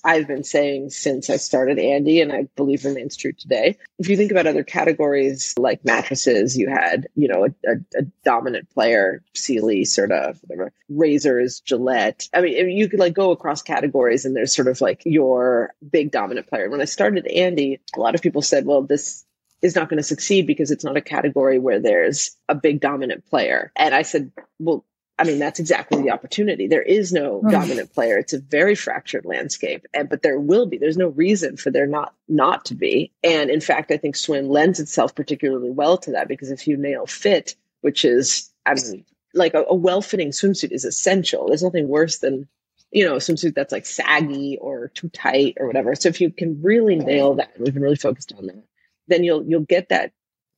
I've 0.03 0.27
been 0.27 0.43
saying 0.43 0.91
since 0.91 1.29
I 1.29 1.37
started 1.37 1.79
Andie, 1.79 2.21
and 2.21 2.31
I 2.31 2.47
believe 2.55 2.85
remains 2.85 3.17
true 3.17 3.33
today. 3.33 3.77
If 3.99 4.09
you 4.09 4.17
think 4.17 4.31
about 4.31 4.47
other 4.47 4.63
categories 4.63 5.53
like 5.57 5.83
mattresses, 5.83 6.57
you 6.57 6.69
had, 6.69 7.07
you 7.15 7.27
know, 7.27 7.45
a, 7.45 7.69
a, 7.69 7.75
a 7.99 8.01
dominant 8.23 8.69
player, 8.69 9.23
Sealy, 9.33 9.85
sort 9.85 10.11
of, 10.11 10.39
whatever, 10.43 10.71
razors, 10.89 11.59
Gillette. 11.61 12.29
I 12.33 12.41
mean, 12.41 12.69
you 12.69 12.87
could 12.89 12.99
like 12.99 13.13
go 13.13 13.31
across 13.31 13.61
categories 13.61 14.25
and 14.25 14.35
there's 14.35 14.55
sort 14.55 14.67
of 14.67 14.81
like 14.81 15.01
your 15.05 15.73
big 15.91 16.11
dominant 16.11 16.47
player. 16.47 16.69
When 16.69 16.81
I 16.81 16.85
started 16.85 17.27
Andie, 17.27 17.79
a 17.95 17.99
lot 17.99 18.15
of 18.15 18.21
people 18.21 18.41
said, 18.41 18.65
well, 18.65 18.83
this 18.83 19.25
is 19.61 19.75
not 19.75 19.89
going 19.89 19.97
to 19.97 20.03
succeed 20.03 20.45
because 20.45 20.71
it's 20.71 20.83
not 20.83 20.97
a 20.97 21.01
category 21.01 21.59
where 21.59 21.79
there's 21.79 22.35
a 22.47 22.55
big 22.55 22.79
dominant 22.79 23.25
player. 23.25 23.71
And 23.75 23.93
I 23.93 24.03
said, 24.03 24.31
well, 24.59 24.85
I 25.19 25.23
mean, 25.23 25.39
that's 25.39 25.59
exactly 25.59 26.01
the 26.01 26.11
opportunity. 26.11 26.67
There 26.67 26.83
is 26.83 27.11
no 27.11 27.41
mm. 27.41 27.49
dominant 27.49 27.91
player. 27.91 28.19
It's 28.19 28.33
a 28.33 28.39
very 28.39 28.75
fractured 28.75 29.25
landscape, 29.25 29.87
and 29.93 30.07
but 30.07 30.21
there 30.21 30.39
will 30.39 30.67
be. 30.67 30.77
There's 30.77 30.97
no 30.97 31.07
reason 31.07 31.57
for 31.57 31.71
there 31.71 31.87
not 31.87 32.13
not 32.27 32.65
to 32.65 32.75
be. 32.75 33.11
And 33.23 33.49
in 33.49 33.61
fact, 33.61 33.91
I 33.91 33.97
think 33.97 34.15
swim 34.15 34.47
lends 34.47 34.79
itself 34.79 35.15
particularly 35.15 35.71
well 35.71 35.97
to 35.99 36.11
that 36.11 36.27
because 36.27 36.51
if 36.51 36.67
you 36.67 36.77
nail 36.77 37.07
fit, 37.07 37.55
which 37.81 38.05
is, 38.05 38.51
I 38.67 38.75
mean, 38.75 39.05
like 39.33 39.55
a, 39.55 39.65
a 39.67 39.75
well-fitting 39.75 40.29
swimsuit 40.29 40.71
is 40.71 40.85
essential. 40.85 41.47
There's 41.47 41.63
nothing 41.63 41.87
worse 41.87 42.19
than 42.19 42.47
you 42.91 43.03
know, 43.03 43.15
a 43.15 43.19
swimsuit 43.19 43.53
that's 43.53 43.73
like 43.73 43.85
saggy 43.85 44.57
or 44.61 44.87
too 44.89 45.09
tight 45.09 45.55
or 45.59 45.67
whatever. 45.67 45.93
So 45.93 46.07
if 46.07 46.21
you 46.21 46.31
can 46.31 46.61
really 46.61 46.95
nail 46.95 47.33
that, 47.35 47.51
we've 47.59 47.73
been 47.73 47.83
really 47.83 47.97
focused 47.97 48.33
on 48.37 48.45
that 48.47 48.63
then 49.07 49.23
you'll 49.23 49.43
you'll 49.45 49.61
get 49.61 49.89
that 49.89 50.11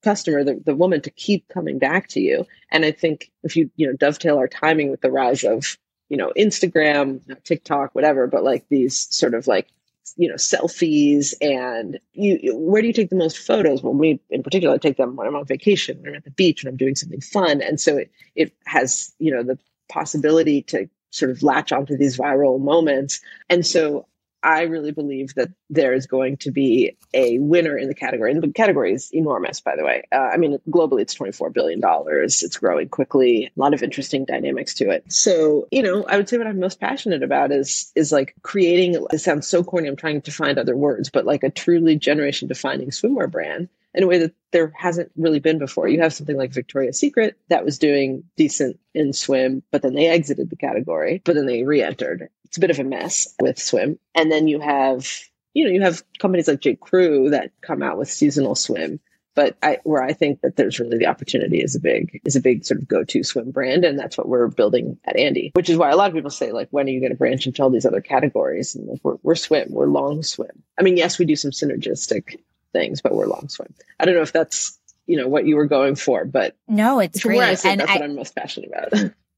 customer, 0.04 0.44
the, 0.44 0.62
the 0.66 0.76
woman 0.76 1.02
to 1.02 1.10
keep 1.10 1.48
coming 1.50 1.80
back 1.80 2.08
to 2.10 2.20
you. 2.20 2.46
And 2.72 2.86
I 2.86 2.92
think 2.92 3.32
if 3.44 3.56
you, 3.56 3.70
you 3.76 3.88
know, 3.88 3.94
dovetail 3.94 4.38
our 4.38 4.48
timing 4.48 4.92
with 4.92 5.02
the 5.02 5.12
rise 5.12 5.44
of, 5.44 5.78
you 6.10 6.18
know, 6.18 6.32
Instagram, 6.38 7.22
TikTok, 7.44 7.94
whatever, 7.94 8.28
but 8.28 8.44
like 8.44 8.66
these 8.70 9.08
sort 9.14 9.34
of 9.34 9.48
like, 9.48 9.68
you 10.16 10.28
know, 10.28 10.36
selfies 10.36 11.34
and 11.42 12.00
you, 12.14 12.56
where 12.56 12.82
do 12.82 12.88
you 12.88 12.94
take 12.94 13.10
the 13.10 13.16
most 13.16 13.38
photos? 13.38 13.84
Well, 13.84 13.94
we 13.94 14.20
in 14.30 14.42
particular 14.42 14.74
I 14.74 14.78
take 14.78 14.98
them 14.98 15.16
when 15.16 15.28
I'm 15.28 15.36
on 15.36 15.46
vacation, 15.46 16.00
when 16.02 16.12
I'm 16.12 16.16
at 16.16 16.24
the 16.24 16.32
beach, 16.32 16.64
when 16.64 16.72
I'm 16.72 16.78
doing 16.78 16.96
something 16.96 17.22
fun. 17.22 17.62
And 17.62 17.80
so 17.80 17.98
it, 17.98 18.12
it 18.36 18.54
has, 18.66 19.14
you 19.20 19.32
know, 19.32 19.44
the 19.44 19.60
possibility 19.90 20.62
to 20.64 20.90
sort 21.12 21.32
of 21.32 21.44
latch 21.44 21.72
onto 21.72 21.98
these 21.98 22.18
viral 22.18 22.60
moments. 22.60 23.20
And 23.50 23.66
so 23.66 24.08
I 24.42 24.64
really 24.64 24.92
believe 24.92 25.36
that 25.36 25.50
there 25.70 25.94
is 25.94 26.08
going 26.08 26.38
to 26.38 26.52
be 26.52 26.98
a 27.14 27.40
winner 27.40 27.78
in 27.78 27.88
the 27.88 27.96
category. 27.96 28.32
And 28.32 28.42
the 28.42 28.52
category 28.52 28.94
is 28.94 29.14
enormous, 29.14 29.60
by 29.60 29.76
the 29.76 29.84
way. 29.84 30.04
Uh, 30.12 30.30
I 30.34 30.38
mean, 30.38 30.58
globally, 30.70 31.02
it's 31.02 31.16
$24 31.16 31.54
billion. 31.54 31.82
It's 31.84 32.58
growing 32.58 32.90
quickly, 32.90 33.46
a 33.46 33.60
lot 33.60 33.74
of 33.74 33.84
interesting 33.84 34.26
dynamics 34.26 34.74
to 34.76 34.90
it. 34.90 35.12
So, 35.12 35.68
you 35.72 35.84
know, 35.84 36.06
I 36.06 36.18
would 36.18 36.30
say 36.30 36.38
what 36.38 36.48
I'm 36.48 36.60
most 36.60 36.80
passionate 36.80 37.24
about 37.24 37.52
is, 37.52 37.92
is 37.96 38.12
like 38.12 38.36
creating, 38.42 39.06
it 39.12 39.20
sounds 39.20 39.48
so 39.48 39.64
corny. 39.64 39.88
I'm 39.88 39.96
trying 39.96 40.22
to 40.22 40.32
find 40.32 40.58
other 40.58 40.76
words, 40.76 41.10
but 41.10 41.26
like 41.26 41.44
a 41.44 41.50
truly 41.50 41.98
generation 41.98 42.48
defining 42.48 42.90
swimwear 42.90 43.30
brand 43.30 43.70
in 43.94 44.04
a 44.04 44.08
way 44.08 44.20
that 44.20 44.34
there 44.52 44.72
hasn't 44.76 45.12
really 45.16 45.40
been 45.40 45.58
before. 45.58 45.88
You 45.88 46.02
have 46.02 46.14
something 46.14 46.38
like 46.38 46.54
Victoria's 46.54 47.00
Secret 47.00 47.38
that 47.50 47.66
was 47.66 47.80
doing 47.80 48.24
decent 48.38 48.80
in 48.94 49.14
swim, 49.14 49.64
but 49.72 49.82
then 49.82 49.94
they 49.94 50.08
exited 50.08 50.50
the 50.50 50.56
category, 50.56 51.22
but 51.26 51.36
then 51.36 51.46
they 51.46 51.64
re-entered. 51.64 52.30
It's 52.50 52.58
a 52.58 52.62
bit 52.62 52.72
of 52.72 52.80
a 52.80 52.84
mess 52.84 53.34
with 53.40 53.60
swim. 53.60 54.00
And 54.16 54.32
then 54.32 54.48
you 54.48 54.60
have, 54.60 55.08
you 55.54 55.66
know, 55.66 55.72
you 55.72 55.82
have 55.82 56.04
companies 56.20 56.48
like 56.48 56.62
J. 56.62 56.76
Crew 56.76 57.30
that 57.30 57.52
come 57.62 57.84
out 57.84 57.98
with 57.98 58.10
seasonal 58.10 58.56
swim. 58.56 59.00
But 59.36 59.56
I, 59.64 59.78
where 59.84 60.04
I 60.04 60.12
think 60.12 60.42
that 60.42 60.58
there's 60.58 60.80
really 60.80 60.98
the 60.98 61.06
opportunity 61.06 61.62
is 61.62 61.76
a 61.76 61.80
big 61.80 62.20
is 62.26 62.36
a 62.36 62.42
big 62.42 62.66
sort 62.66 62.82
of 62.82 62.88
go 62.88 63.06
to 63.06 63.24
swim 63.24 63.52
brand, 63.52 63.86
and 63.86 63.98
that's 63.98 64.18
what 64.18 64.28
we're 64.28 64.48
building 64.48 64.98
at 65.06 65.16
Andie. 65.16 65.52
Which 65.54 65.70
is 65.70 65.78
why 65.78 65.92
a 65.92 65.96
lot 65.96 66.10
of 66.10 66.16
people 66.16 66.32
say 66.32 66.52
like, 66.52 66.68
when 66.72 66.88
are 66.88 66.90
you 66.90 67.00
going 67.00 67.12
to 67.12 67.18
branch 67.18 67.46
into 67.46 67.62
all 67.62 67.70
these 67.70 67.86
other 67.86 68.02
categories? 68.02 68.76
And 68.76 68.88
like, 68.88 69.00
we're, 69.02 69.18
we're 69.24 69.36
swim, 69.36 69.68
we're 69.70 69.88
long 69.88 70.24
swim. 70.24 70.64
I 70.78 70.82
mean, 70.82 70.98
yes, 70.98 71.20
we 71.20 71.26
do 71.26 71.38
some 71.38 71.52
synergistic 71.52 72.38
things, 72.74 73.02
but 73.02 73.16
we're 73.16 73.28
long 73.28 73.48
swim. 73.48 73.74
I 74.00 74.06
don't 74.06 74.16
know 74.16 74.24
if 74.24 74.34
that's 74.34 74.78
you 75.06 75.16
know 75.16 75.28
what 75.28 75.46
you 75.46 75.56
were 75.56 75.68
going 75.68 75.96
for, 75.96 76.26
but 76.26 76.58
no, 76.68 77.00
it's 77.00 77.24
great. 77.24 77.40
I 77.40 77.54
sit, 77.54 77.72
and 77.72 77.80
that's 77.80 77.92
I, 77.92 77.96
what 77.96 78.04
I'm 78.04 78.16
most 78.16 78.36
passionate 78.36 78.72
about. 78.72 79.12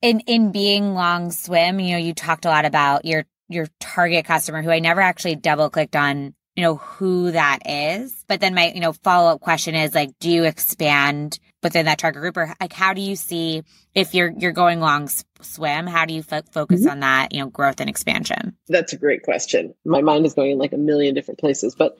in 0.00 0.20
in 0.20 0.52
being 0.52 0.94
long 0.94 1.30
swim, 1.30 1.80
you 1.80 1.92
know, 1.92 1.98
you 1.98 2.14
talked 2.14 2.44
a 2.44 2.48
lot 2.48 2.64
about 2.64 3.04
your 3.04 3.24
your 3.48 3.68
target 3.80 4.24
customer 4.24 4.62
who 4.62 4.70
I 4.70 4.78
never 4.78 5.00
actually 5.00 5.36
double 5.36 5.70
clicked 5.70 5.96
on, 5.96 6.34
you 6.56 6.62
know, 6.62 6.76
who 6.76 7.30
that 7.32 7.60
is. 7.66 8.24
But 8.26 8.40
then 8.40 8.54
my, 8.54 8.72
you 8.74 8.80
know, 8.80 8.92
follow 8.92 9.30
up 9.30 9.40
question 9.40 9.74
is 9.74 9.94
like, 9.94 10.10
do 10.20 10.30
you 10.30 10.44
expand 10.44 11.38
within 11.62 11.86
that 11.86 11.98
target 11.98 12.22
group 12.22 12.36
or 12.36 12.54
like, 12.60 12.72
how 12.72 12.94
do 12.94 13.00
you 13.00 13.14
see 13.14 13.62
if 13.94 14.14
you're, 14.14 14.32
you're 14.36 14.52
going 14.52 14.80
long 14.80 15.08
swim, 15.42 15.86
how 15.86 16.06
do 16.06 16.14
you 16.14 16.22
fo- 16.22 16.42
focus 16.50 16.80
mm-hmm. 16.80 16.90
on 16.90 17.00
that, 17.00 17.32
you 17.32 17.40
know, 17.40 17.50
growth 17.50 17.80
and 17.80 17.90
expansion? 17.90 18.56
That's 18.68 18.92
a 18.92 18.98
great 18.98 19.22
question. 19.22 19.74
My 19.84 20.00
mind 20.00 20.26
is 20.26 20.34
going 20.34 20.52
in 20.52 20.58
like 20.58 20.72
a 20.72 20.78
million 20.78 21.14
different 21.14 21.40
places, 21.40 21.74
but 21.74 21.98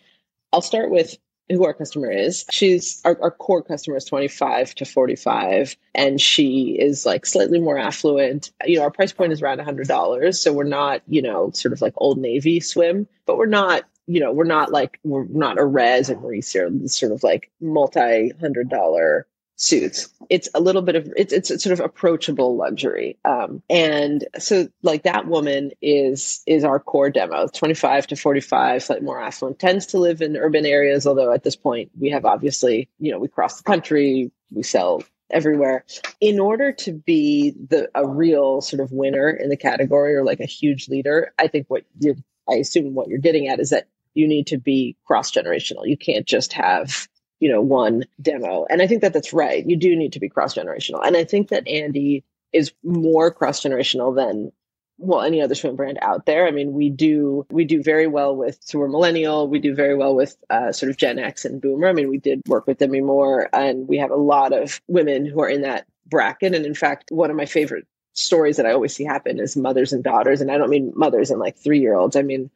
I'll 0.53 0.63
start 0.63 0.91
with 0.91 1.17
who 1.49 1.65
our 1.65 1.75
customer 1.75 2.11
is. 2.11 2.45
She's 2.51 3.01
our, 3.05 3.21
our 3.21 3.31
core 3.31 3.63
customer 3.63 3.97
is 3.97 4.05
25 4.05 4.75
to 4.77 4.85
45, 4.85 5.77
and 5.95 6.21
she 6.21 6.77
is 6.79 7.05
like 7.05 7.27
slightly 7.27 7.61
more 7.61 7.79
affluent. 7.79 8.51
You 8.65 8.77
know, 8.79 8.83
our 8.83 8.91
price 8.91 9.13
point 9.13 9.33
is 9.33 9.43
around 9.43 9.59
$100. 9.59 10.35
So 10.35 10.53
we're 10.53 10.65
not, 10.65 11.03
you 11.09 11.23
know, 11.23 11.51
sort 11.53 11.73
of 11.73 11.83
like 11.83 11.95
Old 11.97 12.19
Navy 12.19 12.61
swim, 12.61 13.07
but 13.27 13.37
we're 13.37 13.47
not 13.47 13.85
you 14.09 14.19
know, 14.19 14.33
we're 14.33 14.45
not 14.45 14.73
like 14.73 14.99
we're 15.05 15.27
not 15.29 15.59
Eres 15.59 16.11
and 16.11 16.21
Mauricio, 16.21 16.91
sort 16.91 17.13
of 17.13 17.23
like 17.23 17.51
multi 17.61 18.33
hundred 18.41 18.69
dollar 18.69 19.27
suits. 19.57 20.09
It's 20.31 20.49
a 20.55 20.61
little 20.61 20.83
bit 20.83 20.97
of 20.97 21.13
it's 21.17 21.33
it's 21.33 21.49
sort 21.63 21.73
of 21.73 21.81
approachable 21.81 22.57
luxury. 22.57 23.19
Um, 23.25 23.63
and 23.71 24.27
so 24.39 24.69
like 24.83 25.05
that 25.05 25.27
woman 25.27 25.73
is 25.81 26.43
is 26.47 26.65
our 26.65 26.81
core 26.81 27.11
demo, 27.11 27.47
25 27.49 28.09
to 28.09 28.17
45, 28.17 28.83
slightly 28.83 29.05
more 29.05 29.21
affluent, 29.21 29.59
tends 29.59 29.87
to 29.87 29.99
live 29.99 30.23
in 30.23 30.37
urban 30.37 30.67
areas, 30.67 31.07
although 31.07 31.33
at 31.33 31.45
this 31.45 31.57
point 31.57 31.91
we 31.99 32.11
have 32.11 32.25
obviously, 32.25 32.89
you 32.99 33.13
know, 33.13 33.19
we 33.19 33.29
cross 33.29 33.57
the 33.59 33.65
country, 33.65 34.31
we 34.51 34.63
sell 34.63 35.03
everywhere. 35.31 35.85
In 36.21 36.39
order 36.39 36.73
to 36.73 36.93
be 36.93 37.55
the 37.69 37.91
a 37.95 38.07
real 38.07 38.61
sort 38.61 38.81
of 38.81 38.93
winner 38.93 39.31
in 39.31 39.49
the 39.49 39.57
category 39.57 40.15
or 40.15 40.25
like 40.25 40.41
a 40.41 40.47
huge 40.47 40.89
leader, 40.89 41.33
I 41.39 41.49
think 41.49 41.67
what 41.69 41.85
you're 42.01 42.17
I 42.49 42.55
assume 42.55 42.95
what 42.95 43.09
you're 43.09 43.19
getting 43.19 43.49
at 43.49 43.61
is 43.61 43.71
that 43.71 43.87
you 44.15 44.29
need 44.29 44.47
to 44.49 44.59
be 44.59 44.97
cross 45.07 45.31
generational. 45.31 45.87
You 45.87 45.97
can't 45.97 46.27
just 46.27 46.53
have 46.53 47.09
you 47.43 47.51
know 47.51 47.61
one 47.61 48.05
demo. 48.21 48.65
And 48.71 48.81
i 48.81 48.87
think 48.87 49.03
that 49.03 49.13
that's 49.13 49.33
right. 49.33 49.69
You 49.69 49.77
do 49.77 49.97
need 49.97 50.13
to 50.13 50.21
be 50.21 50.29
cross 50.29 50.55
generational 50.55 51.05
and 51.05 51.17
i 51.17 51.25
think 51.25 51.49
that 51.49 51.67
Andie 51.67 52.23
is 52.53 52.73
more 52.85 53.33
cross 53.33 53.61
generational 53.61 54.15
than 54.15 54.53
well 54.99 55.23
any 55.23 55.43
other 55.43 55.57
swim 55.57 55.75
brand 55.75 55.99
out 56.03 56.25
there. 56.27 56.47
I 56.47 56.53
mean 56.53 56.73
we 56.73 56.89
do 56.89 57.45
we 57.51 57.65
do 57.65 57.83
very 57.83 58.07
well 58.07 58.37
with 58.37 58.59
so 58.61 58.79
we're 58.79 58.87
millennial. 58.89 59.49
We 59.49 59.59
do 59.59 59.75
very 59.75 59.97
well 59.97 60.15
with 60.15 60.37
uh, 60.51 60.71
sort 60.71 60.91
of 60.91 60.97
gen 60.97 61.19
x 61.19 61.45
and 61.45 61.61
boomer. 61.61 61.89
I 61.89 61.93
mean 61.93 62.09
we 62.09 62.19
did 62.19 62.43
work 62.47 62.69
with 62.69 62.79
demi 62.79 63.01
moore 63.01 63.49
and 63.53 63.89
we 63.89 63.99
have 63.99 64.13
a 64.13 64.17
lot 64.17 64.53
of 64.53 64.81
women 64.87 65.27
who 65.27 65.41
are 65.41 65.49
in 65.49 65.63
that 65.63 65.87
bracket. 66.07 66.55
And 66.55 66.65
in 66.65 66.75
fact 66.75 67.11
one 67.11 67.31
of 67.31 67.37
my 67.37 67.47
favorite 67.47 67.87
stories 68.15 68.57
that 68.59 68.67
i 68.67 68.73
always 68.73 68.95
see 68.95 69.05
happen 69.05 69.41
is 69.41 69.57
mothers 69.57 69.93
and 69.93 70.05
daughters. 70.05 70.41
And 70.41 70.53
i 70.53 70.59
don't 70.59 70.71
mean 70.71 70.93
mothers 70.95 71.31
and 71.31 71.41
like 71.41 71.57
three 71.57 71.81
year 71.81 71.95
olds 71.95 72.15
i 72.15 72.23
mean 72.23 72.51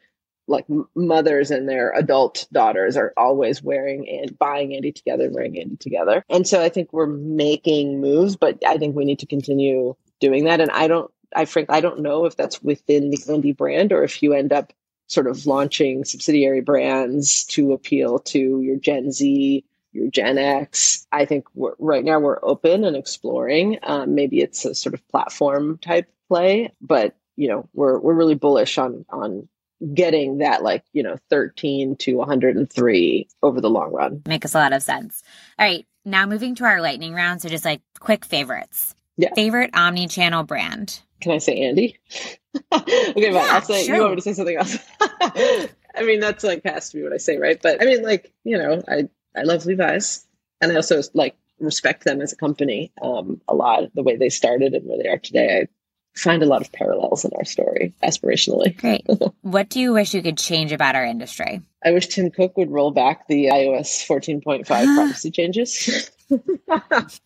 like 0.49 0.67
mothers 0.95 1.51
and 1.51 1.69
their 1.69 1.93
adult 1.93 2.47
daughters 2.53 2.97
are 2.97 3.13
always 3.17 3.63
wearing 3.63 4.09
and 4.09 4.39
buying 4.39 4.75
Andie 4.75 4.93
together, 4.93 5.31
wearing 5.31 5.59
Andie 5.59 5.77
together. 5.77 6.25
And 6.29 6.47
so 6.47 6.63
I 6.63 6.69
think 6.69 6.93
we're 6.93 7.07
making 7.07 8.01
moves, 8.01 8.37
but 8.37 8.59
I 8.67 8.79
think 8.79 8.95
we 8.95 9.05
need 9.05 9.21
to 9.21 9.27
continue 9.27 9.95
doing 10.21 10.45
that. 10.45 10.61
And 10.61 10.71
I 10.71 10.89
don't, 10.89 11.11
I 11.35 11.45
frankly, 11.45 11.77
I 11.77 11.81
don't 11.81 12.01
know 12.01 12.25
if 12.25 12.37
that's 12.37 12.63
within 12.63 13.11
the 13.11 13.19
Andie 13.29 13.53
brand 13.53 13.93
or 13.93 14.05
if 14.05 14.23
you 14.23 14.33
end 14.33 14.53
up 14.53 14.73
sort 15.09 15.27
of 15.27 15.47
launching 15.47 16.05
subsidiary 16.05 16.61
brands 16.61 17.45
to 17.47 17.73
appeal 17.73 18.19
to 18.19 18.61
your 18.61 18.77
Gen 18.77 19.13
Z, 19.13 19.65
your 19.93 20.11
Gen 20.11 20.39
X. 20.39 21.07
I 21.13 21.25
think 21.25 21.47
right 21.55 22.05
now 22.05 22.19
we're 22.19 22.45
open 22.45 22.85
and 22.85 22.97
exploring. 22.97 23.79
Um, 23.83 24.15
maybe 24.15 24.41
it's 24.41 24.65
a 24.65 24.75
sort 24.75 24.95
of 24.95 25.07
platform 25.09 25.79
type 25.79 26.09
play, 26.29 26.73
but 26.81 27.17
you 27.37 27.49
know, 27.49 27.69
we're 27.75 27.99
we're 27.99 28.15
really 28.15 28.35
bullish 28.35 28.79
on 28.79 29.05
on 29.11 29.49
getting 29.93 30.39
that 30.39 30.62
like 30.62 30.85
you 30.93 31.03
know 31.03 31.17
13 31.31 31.97
to 31.97 32.15
103 32.15 33.29
over 33.43 33.61
the 33.61 33.71
long 33.71 33.93
run. 33.93 34.23
Makes 34.27 34.55
a 34.55 34.59
lot 34.59 34.73
of 34.73 34.83
sense. 34.83 35.23
All 35.59 35.67
right 35.67 35.87
now 36.05 36.27
moving 36.27 36.55
to 36.57 36.65
our 36.65 36.81
lightning 36.81 37.15
round 37.15 37.43
so 37.43 37.49
just 37.49 37.65
like 37.65 37.83
quick 38.01 38.25
favorites. 38.25 38.95
Yeah. 39.17 39.31
Favorite 39.35 39.71
omni-channel 39.75 40.45
brand. 40.45 41.01
Can 41.21 41.33
i 41.33 41.39
say 41.39 41.61
andie? 41.61 41.97
Okay 42.73 43.31
but 43.33 43.51
i'll 43.51 43.61
say 43.61 43.85
sure. 43.85 43.97
you 43.97 44.01
want 44.01 44.12
me 44.15 44.17
to 44.17 44.23
say 44.23 44.33
something 44.33 44.57
else? 44.57 44.79
I 45.01 46.03
mean 46.05 46.21
that's 46.21 46.43
like 46.43 46.65
has 46.65 46.89
to 46.91 46.97
be 46.97 47.03
what 47.03 47.12
i 47.12 47.19
say 47.19 47.37
right? 47.37 47.61
But 47.61 47.83
i 47.83 47.85
mean 47.85 48.03
like 48.03 48.33
you 48.45 48.57
know 48.57 48.83
i 48.89 49.09
i 49.37 49.43
love 49.43 49.67
levi's 49.67 50.27
and 50.62 50.73
i 50.73 50.77
also 50.77 51.03
like 51.12 51.37
respect 51.59 52.05
them 52.05 52.21
as 52.21 52.33
a 52.33 52.37
company 52.37 52.93
um, 53.03 53.41
a 53.49 53.55
lot 53.55 53.85
the 53.95 54.03
way 54.03 54.17
they 54.17 54.29
started 54.29 54.75
and 54.75 54.87
where 54.87 54.99
they 54.99 55.09
are 55.09 55.19
today. 55.19 55.62
I 55.62 55.69
find 56.16 56.42
a 56.42 56.46
lot 56.46 56.62
of 56.62 56.72
parallels 56.72 57.24
in 57.24 57.31
our 57.37 57.44
story 57.44 57.94
aspirationally. 58.02 58.76
Great. 58.76 59.07
what 59.42 59.68
do 59.68 59.81
you 59.81 59.92
wish 59.92 60.14
you 60.14 60.22
could 60.22 60.38
change 60.38 60.72
about 60.72 60.94
our 60.94 61.05
industry? 61.05 61.61
I 61.85 61.92
wish 61.92 62.09
Tim 62.09 62.31
Cook 62.31 62.57
would 62.57 62.70
roll 62.70 62.90
back 62.90 63.29
the 63.29 63.46
iOS 63.46 64.07
14.5 64.07 64.66
privacy 64.66 65.31
changes. 65.31 66.11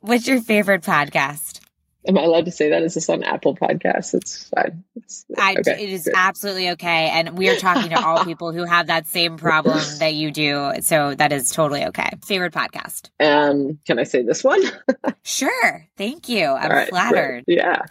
What's 0.00 0.26
your 0.26 0.40
favorite 0.40 0.82
podcast? 0.82 1.53
Am 2.06 2.18
I 2.18 2.22
allowed 2.22 2.44
to 2.44 2.50
say 2.50 2.70
that? 2.70 2.82
Is 2.82 2.94
this 2.94 3.08
on 3.08 3.22
Apple 3.22 3.56
Podcasts? 3.56 4.14
It's 4.14 4.48
fine. 4.50 4.84
It's, 4.96 5.24
I, 5.38 5.56
okay, 5.58 5.82
it 5.82 5.90
is 5.90 6.04
good. 6.04 6.14
absolutely 6.16 6.70
okay. 6.70 7.08
And 7.10 7.38
we 7.38 7.48
are 7.48 7.56
talking 7.56 7.90
to 7.90 8.04
all 8.04 8.24
people 8.26 8.52
who 8.52 8.64
have 8.64 8.88
that 8.88 9.06
same 9.06 9.36
problem 9.36 9.80
that 10.00 10.14
you 10.14 10.30
do. 10.30 10.72
So 10.80 11.14
that 11.14 11.32
is 11.32 11.50
totally 11.50 11.84
okay. 11.86 12.10
Favorite 12.24 12.52
podcast? 12.52 13.10
Um, 13.20 13.78
can 13.86 13.98
I 13.98 14.04
say 14.04 14.22
this 14.22 14.44
one? 14.44 14.62
sure. 15.22 15.86
Thank 15.96 16.28
you. 16.28 16.46
I'm 16.46 16.70
right, 16.70 16.88
flattered. 16.88 17.44
Great. 17.46 17.58
Yeah. 17.58 17.82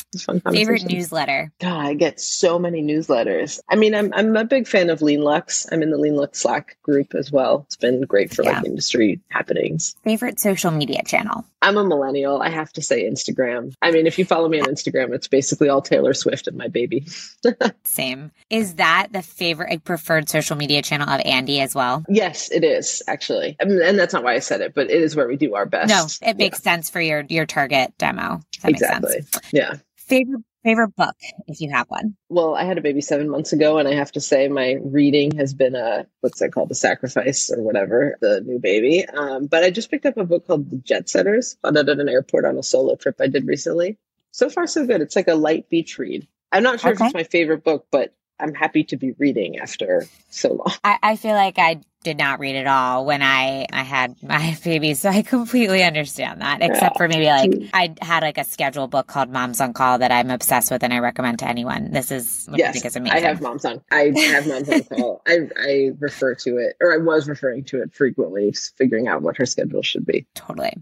Favorite 0.51 0.85
newsletter? 0.85 1.51
God, 1.59 1.85
I 1.85 1.93
get 1.95 2.19
so 2.19 2.59
many 2.59 2.83
newsletters. 2.83 3.59
I 3.69 3.75
mean, 3.75 3.95
I'm, 3.95 4.13
I'm 4.13 4.35
a 4.35 4.45
big 4.45 4.67
fan 4.67 4.89
of 4.89 5.01
Lean 5.01 5.21
Luxe. 5.21 5.65
I'm 5.71 5.81
in 5.81 5.89
the 5.89 5.97
Lean 5.97 6.15
Luxe 6.15 6.39
Slack 6.39 6.77
group 6.83 7.15
as 7.15 7.31
well. 7.31 7.63
It's 7.67 7.75
been 7.77 8.01
great 8.01 8.33
for 8.33 8.43
yeah. 8.43 8.57
like 8.57 8.65
industry 8.65 9.21
happenings. 9.29 9.95
Favorite 10.03 10.39
social 10.39 10.71
media 10.71 11.01
channel? 11.03 11.45
I'm 11.63 11.77
a 11.77 11.83
millennial. 11.83 12.41
I 12.41 12.49
have 12.49 12.71
to 12.73 12.81
say 12.81 13.09
Instagram. 13.09 13.73
I 13.81 13.91
mean, 13.91 14.05
if 14.05 14.19
you 14.19 14.25
follow 14.25 14.49
me 14.49 14.59
on 14.59 14.67
Instagram, 14.67 15.13
it's 15.13 15.27
basically 15.27 15.69
all 15.69 15.81
Taylor 15.81 16.13
Swift 16.13 16.47
and 16.47 16.57
my 16.57 16.67
baby. 16.67 17.07
Same. 17.85 18.31
Is 18.49 18.75
that 18.75 19.07
the 19.13 19.21
favorite, 19.21 19.69
like, 19.69 19.83
preferred 19.83 20.29
social 20.29 20.57
media 20.57 20.81
channel 20.81 21.09
of 21.09 21.21
Andie 21.25 21.61
as 21.61 21.73
well? 21.73 22.03
Yes, 22.09 22.51
it 22.51 22.63
is 22.63 23.01
actually. 23.07 23.55
I 23.61 23.65
mean, 23.65 23.81
and 23.81 23.97
that's 23.97 24.13
not 24.13 24.23
why 24.23 24.33
I 24.33 24.39
said 24.39 24.61
it, 24.61 24.73
but 24.75 24.89
it 24.89 25.01
is 25.01 25.15
where 25.15 25.27
we 25.27 25.37
do 25.37 25.55
our 25.55 25.65
best. 25.65 25.89
No, 25.89 26.27
it 26.27 26.37
makes 26.37 26.59
yeah. 26.59 26.71
sense 26.71 26.89
for 26.89 27.01
your 27.01 27.25
your 27.29 27.45
target 27.45 27.93
demo. 27.97 28.41
That 28.61 28.69
exactly. 28.69 29.23
Yeah. 29.51 29.75
Favorite 29.95 30.43
favorite 30.63 30.95
book 30.95 31.15
if 31.47 31.61
you 31.61 31.69
have 31.71 31.89
one? 31.89 32.15
Well 32.29 32.55
i 32.55 32.63
had 32.63 32.77
a 32.77 32.81
baby 32.81 33.01
seven 33.01 33.29
months 33.29 33.53
ago 33.53 33.77
and 33.77 33.87
i 33.87 33.93
have 33.93 34.11
to 34.13 34.21
say 34.21 34.47
my 34.47 34.77
reading 34.83 35.35
has 35.37 35.53
been 35.53 35.75
a 35.75 36.05
what's 36.21 36.39
that 36.39 36.51
called? 36.51 36.69
The 36.69 36.75
sacrifice 36.75 37.51
or 37.51 37.61
whatever 37.61 38.17
the 38.21 38.41
new 38.41 38.59
baby. 38.59 39.05
Um, 39.05 39.47
but 39.47 39.63
i 39.63 39.69
just 39.69 39.91
picked 39.91 40.05
up 40.05 40.17
a 40.17 40.25
book 40.25 40.47
called 40.47 40.69
the 40.69 40.77
jet 40.77 41.09
setters 41.09 41.57
found 41.61 41.77
it 41.77 41.89
at 41.89 41.99
an 41.99 42.09
airport 42.09 42.45
on 42.45 42.57
a 42.57 42.63
solo 42.63 42.95
trip 42.95 43.15
i 43.19 43.27
did 43.27 43.47
recently. 43.47 43.97
So 44.31 44.49
far 44.49 44.65
so 44.65 44.87
good. 44.87 45.01
It's 45.01 45.15
like 45.15 45.27
a 45.27 45.35
light 45.35 45.69
beach 45.69 45.99
read. 45.99 46.27
I'm 46.51 46.63
not 46.63 46.79
sure 46.79 46.91
okay. 46.91 47.03
if 47.03 47.07
it's 47.09 47.13
my 47.13 47.23
favorite 47.23 47.63
book 47.63 47.87
but 47.91 48.15
i'm 48.39 48.53
happy 48.53 48.83
to 48.85 48.97
be 48.97 49.11
reading 49.19 49.59
after 49.59 50.07
so 50.29 50.53
long. 50.53 50.73
I, 50.83 50.97
I 51.03 51.15
feel 51.15 51.35
like 51.35 51.59
i 51.59 51.81
did 52.03 52.17
not 52.17 52.39
read 52.39 52.55
it 52.55 52.67
all 52.67 53.05
when 53.05 53.21
I 53.21 53.65
I 53.71 53.83
had 53.83 54.21
my 54.21 54.57
baby, 54.63 54.93
so 54.93 55.09
I 55.09 55.21
completely 55.23 55.83
understand 55.83 56.41
that. 56.41 56.61
Except 56.61 56.97
for 56.97 57.07
maybe 57.07 57.25
like 57.25 57.69
I 57.73 57.95
had 58.01 58.21
like 58.23 58.37
a 58.37 58.43
schedule 58.43 58.87
book 58.87 59.07
called 59.07 59.29
Moms 59.29 59.61
on 59.61 59.73
Call 59.73 59.99
that 59.99 60.11
I'm 60.11 60.29
obsessed 60.29 60.69
with 60.69 60.83
and 60.83 60.93
I 60.93 60.99
recommend 60.99 61.39
to 61.39 61.47
anyone. 61.47 61.91
This 61.91 62.11
is 62.11 62.47
yes, 62.53 62.69
I 62.69 62.71
think 62.73 62.85
is 62.85 62.95
amazing. 62.95 63.17
I 63.17 63.27
have 63.27 63.41
Moms 63.41 63.65
on. 63.65 63.81
I 63.89 64.11
have 64.15 64.47
Moms 64.47 64.69
on 64.69 64.83
Call. 64.83 65.21
I 65.27 65.49
I 65.57 65.91
refer 65.99 66.35
to 66.35 66.57
it, 66.57 66.75
or 66.81 66.93
I 66.93 66.97
was 66.97 67.27
referring 67.27 67.63
to 67.65 67.81
it 67.81 67.93
frequently, 67.93 68.53
figuring 68.77 69.07
out 69.07 69.21
what 69.21 69.37
her 69.37 69.45
schedule 69.45 69.81
should 69.81 70.05
be. 70.05 70.27
Totally. 70.35 70.73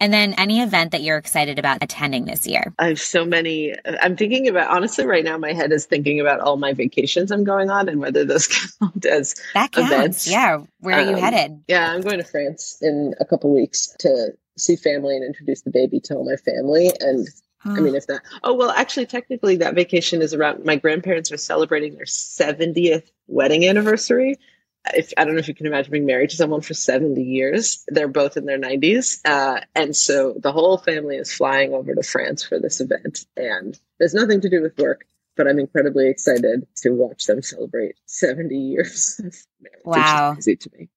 And 0.00 0.12
then 0.12 0.34
any 0.34 0.60
event 0.60 0.92
that 0.92 1.02
you're 1.02 1.18
excited 1.18 1.58
about 1.58 1.78
attending 1.82 2.24
this 2.24 2.46
year? 2.46 2.72
I 2.78 2.88
have 2.88 3.00
so 3.00 3.24
many. 3.24 3.72
Uh, 3.72 3.96
I'm 4.00 4.16
thinking 4.16 4.48
about 4.48 4.70
honestly 4.70 5.06
right 5.06 5.24
now. 5.24 5.36
My 5.38 5.52
head 5.52 5.72
is 5.72 5.86
thinking 5.86 6.20
about 6.20 6.40
all 6.40 6.56
my 6.56 6.72
vacations 6.72 7.30
I'm 7.30 7.44
going 7.44 7.68
on 7.68 7.88
and 7.88 8.00
whether 8.00 8.24
those 8.24 8.46
count 8.78 9.04
as 9.04 9.34
that 9.54 9.72
counts. 9.72 9.92
Events. 9.92 10.30
Yeah 10.30 10.62
where 10.80 10.98
are 10.98 11.02
you 11.02 11.14
um, 11.14 11.20
headed? 11.20 11.62
Yeah, 11.68 11.92
I'm 11.92 12.00
going 12.00 12.18
to 12.18 12.24
France 12.24 12.78
in 12.82 13.14
a 13.20 13.24
couple 13.24 13.52
weeks 13.54 13.94
to 14.00 14.32
see 14.56 14.76
family 14.76 15.16
and 15.16 15.24
introduce 15.24 15.62
the 15.62 15.70
baby 15.70 16.00
to 16.00 16.14
all 16.14 16.24
my 16.24 16.36
family. 16.36 16.90
And 17.00 17.28
I 17.64 17.80
mean, 17.80 17.94
if 17.94 18.06
that, 18.06 18.22
oh, 18.44 18.54
well, 18.54 18.70
actually, 18.70 19.06
technically, 19.06 19.56
that 19.56 19.74
vacation 19.74 20.22
is 20.22 20.32
around 20.32 20.64
my 20.64 20.76
grandparents 20.76 21.32
are 21.32 21.36
celebrating 21.36 21.94
their 21.94 22.04
70th 22.04 23.10
wedding 23.26 23.66
anniversary. 23.66 24.36
If 24.94 25.12
I 25.18 25.24
don't 25.24 25.34
know 25.34 25.40
if 25.40 25.48
you 25.48 25.54
can 25.54 25.66
imagine 25.66 25.92
being 25.92 26.06
married 26.06 26.30
to 26.30 26.36
someone 26.36 26.60
for 26.60 26.72
70 26.72 27.20
years, 27.20 27.84
they're 27.88 28.08
both 28.08 28.36
in 28.36 28.46
their 28.46 28.58
90s. 28.58 29.20
Uh, 29.24 29.60
and 29.74 29.94
so 29.94 30.34
the 30.38 30.52
whole 30.52 30.78
family 30.78 31.16
is 31.16 31.32
flying 31.32 31.74
over 31.74 31.94
to 31.94 32.02
France 32.02 32.44
for 32.44 32.58
this 32.58 32.80
event. 32.80 33.26
And 33.36 33.78
there's 33.98 34.14
nothing 34.14 34.40
to 34.42 34.48
do 34.48 34.62
with 34.62 34.78
work 34.78 35.04
but 35.38 35.46
I'm 35.48 35.58
incredibly 35.58 36.08
excited 36.08 36.66
to 36.78 36.90
watch 36.90 37.24
them 37.24 37.40
celebrate 37.40 37.94
70 38.06 38.54
years. 38.54 39.18
wow. 39.84 40.34
Crazy 40.34 40.56
to 40.56 40.70
me. 40.76 40.88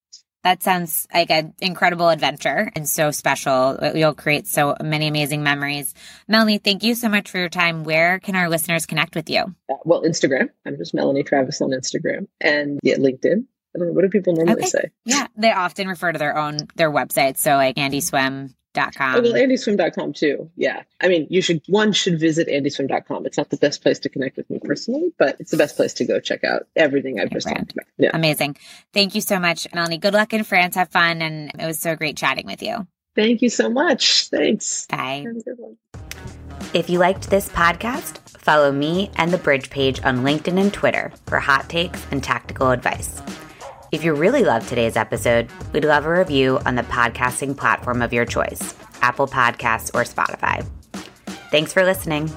That 0.43 0.63
sounds 0.63 1.07
like 1.13 1.29
an 1.29 1.53
incredible 1.61 2.09
adventure 2.09 2.71
and 2.75 2.89
so 2.89 3.11
special. 3.11 3.77
You'll 3.93 4.15
create 4.15 4.47
so 4.47 4.75
many 4.81 5.05
amazing 5.05 5.43
memories. 5.43 5.93
Melanie, 6.27 6.57
thank 6.57 6.81
you 6.81 6.95
so 6.95 7.09
much 7.09 7.29
for 7.29 7.37
your 7.37 7.47
time. 7.47 7.83
Where 7.83 8.19
can 8.19 8.35
our 8.35 8.49
listeners 8.49 8.87
connect 8.87 9.15
with 9.15 9.29
you? 9.29 9.53
Uh, 9.69 9.75
well, 9.85 10.01
Instagram. 10.01 10.49
I'm 10.65 10.77
just 10.77 10.95
Melanie 10.95 11.21
Travis 11.21 11.61
on 11.61 11.69
Instagram 11.69 12.27
and 12.41 12.79
yeah, 12.81 12.95
LinkedIn. 12.95 13.45
I 13.75 13.79
don't 13.79 13.87
know. 13.89 13.93
What 13.93 14.01
do 14.01 14.09
people 14.09 14.33
normally 14.33 14.61
okay. 14.61 14.65
say? 14.65 14.89
Yeah. 15.05 15.27
They 15.37 15.51
often 15.51 15.87
refer 15.87 16.11
to 16.11 16.17
their 16.17 16.35
own, 16.35 16.57
their 16.75 16.91
website. 16.91 17.37
So 17.37 17.51
like 17.51 17.77
Andie 17.77 18.01
Swim 18.01 18.55
andieswim.com. 18.73 19.15
Oh, 19.15 19.21
well, 19.21 19.33
andieswim.com 19.33 20.13
too. 20.13 20.49
Yeah. 20.55 20.83
I 21.01 21.07
mean, 21.07 21.27
you 21.29 21.41
should, 21.41 21.61
one 21.67 21.93
should 21.93 22.19
visit 22.19 22.47
andieswim.com. 22.47 23.25
It's 23.25 23.37
not 23.37 23.49
the 23.49 23.57
best 23.57 23.81
place 23.81 23.99
to 23.99 24.09
connect 24.09 24.37
with 24.37 24.49
me 24.49 24.59
personally, 24.63 25.13
but 25.17 25.37
it's 25.39 25.51
the 25.51 25.57
best 25.57 25.75
place 25.75 25.93
to 25.95 26.05
go 26.05 26.19
check 26.19 26.43
out 26.43 26.67
everything 26.75 27.19
I've 27.19 27.31
just 27.31 27.47
talked 27.47 27.71
about. 27.71 27.85
Yeah. 27.97 28.11
Amazing. 28.13 28.57
Thank 28.93 29.15
you 29.15 29.21
so 29.21 29.39
much, 29.39 29.67
Melanie. 29.73 29.97
Good 29.97 30.13
luck 30.13 30.33
in 30.33 30.43
France. 30.43 30.75
Have 30.75 30.89
fun. 30.89 31.21
And 31.21 31.51
it 31.59 31.65
was 31.65 31.79
so 31.79 31.95
great 31.95 32.17
chatting 32.17 32.45
with 32.45 32.61
you. 32.61 32.87
Thank 33.15 33.41
you 33.41 33.49
so 33.49 33.69
much. 33.69 34.29
Thanks. 34.29 34.87
Bye. 34.87 35.25
If 36.73 36.89
you 36.89 36.99
liked 36.99 37.29
this 37.29 37.49
podcast, 37.49 38.19
follow 38.39 38.71
me 38.71 39.11
and 39.17 39.31
the 39.31 39.37
Brij 39.37 39.69
page 39.69 40.01
on 40.03 40.19
LinkedIn 40.19 40.59
and 40.59 40.73
Twitter 40.73 41.11
for 41.25 41.39
hot 41.39 41.67
takes 41.67 42.05
and 42.11 42.23
tactical 42.23 42.71
advice. 42.71 43.21
If 43.91 44.05
you 44.05 44.13
really 44.13 44.45
loved 44.45 44.69
today's 44.69 44.95
episode, 44.95 45.49
we'd 45.73 45.83
love 45.83 46.05
a 46.05 46.09
review 46.09 46.59
on 46.65 46.75
the 46.75 46.83
podcasting 46.83 47.57
platform 47.57 48.01
of 48.01 48.13
your 48.13 48.23
choice 48.25 48.73
Apple 49.01 49.27
Podcasts 49.27 49.93
or 49.93 50.03
Spotify. 50.03 50.65
Thanks 51.51 51.73
for 51.73 51.83
listening. 51.83 52.31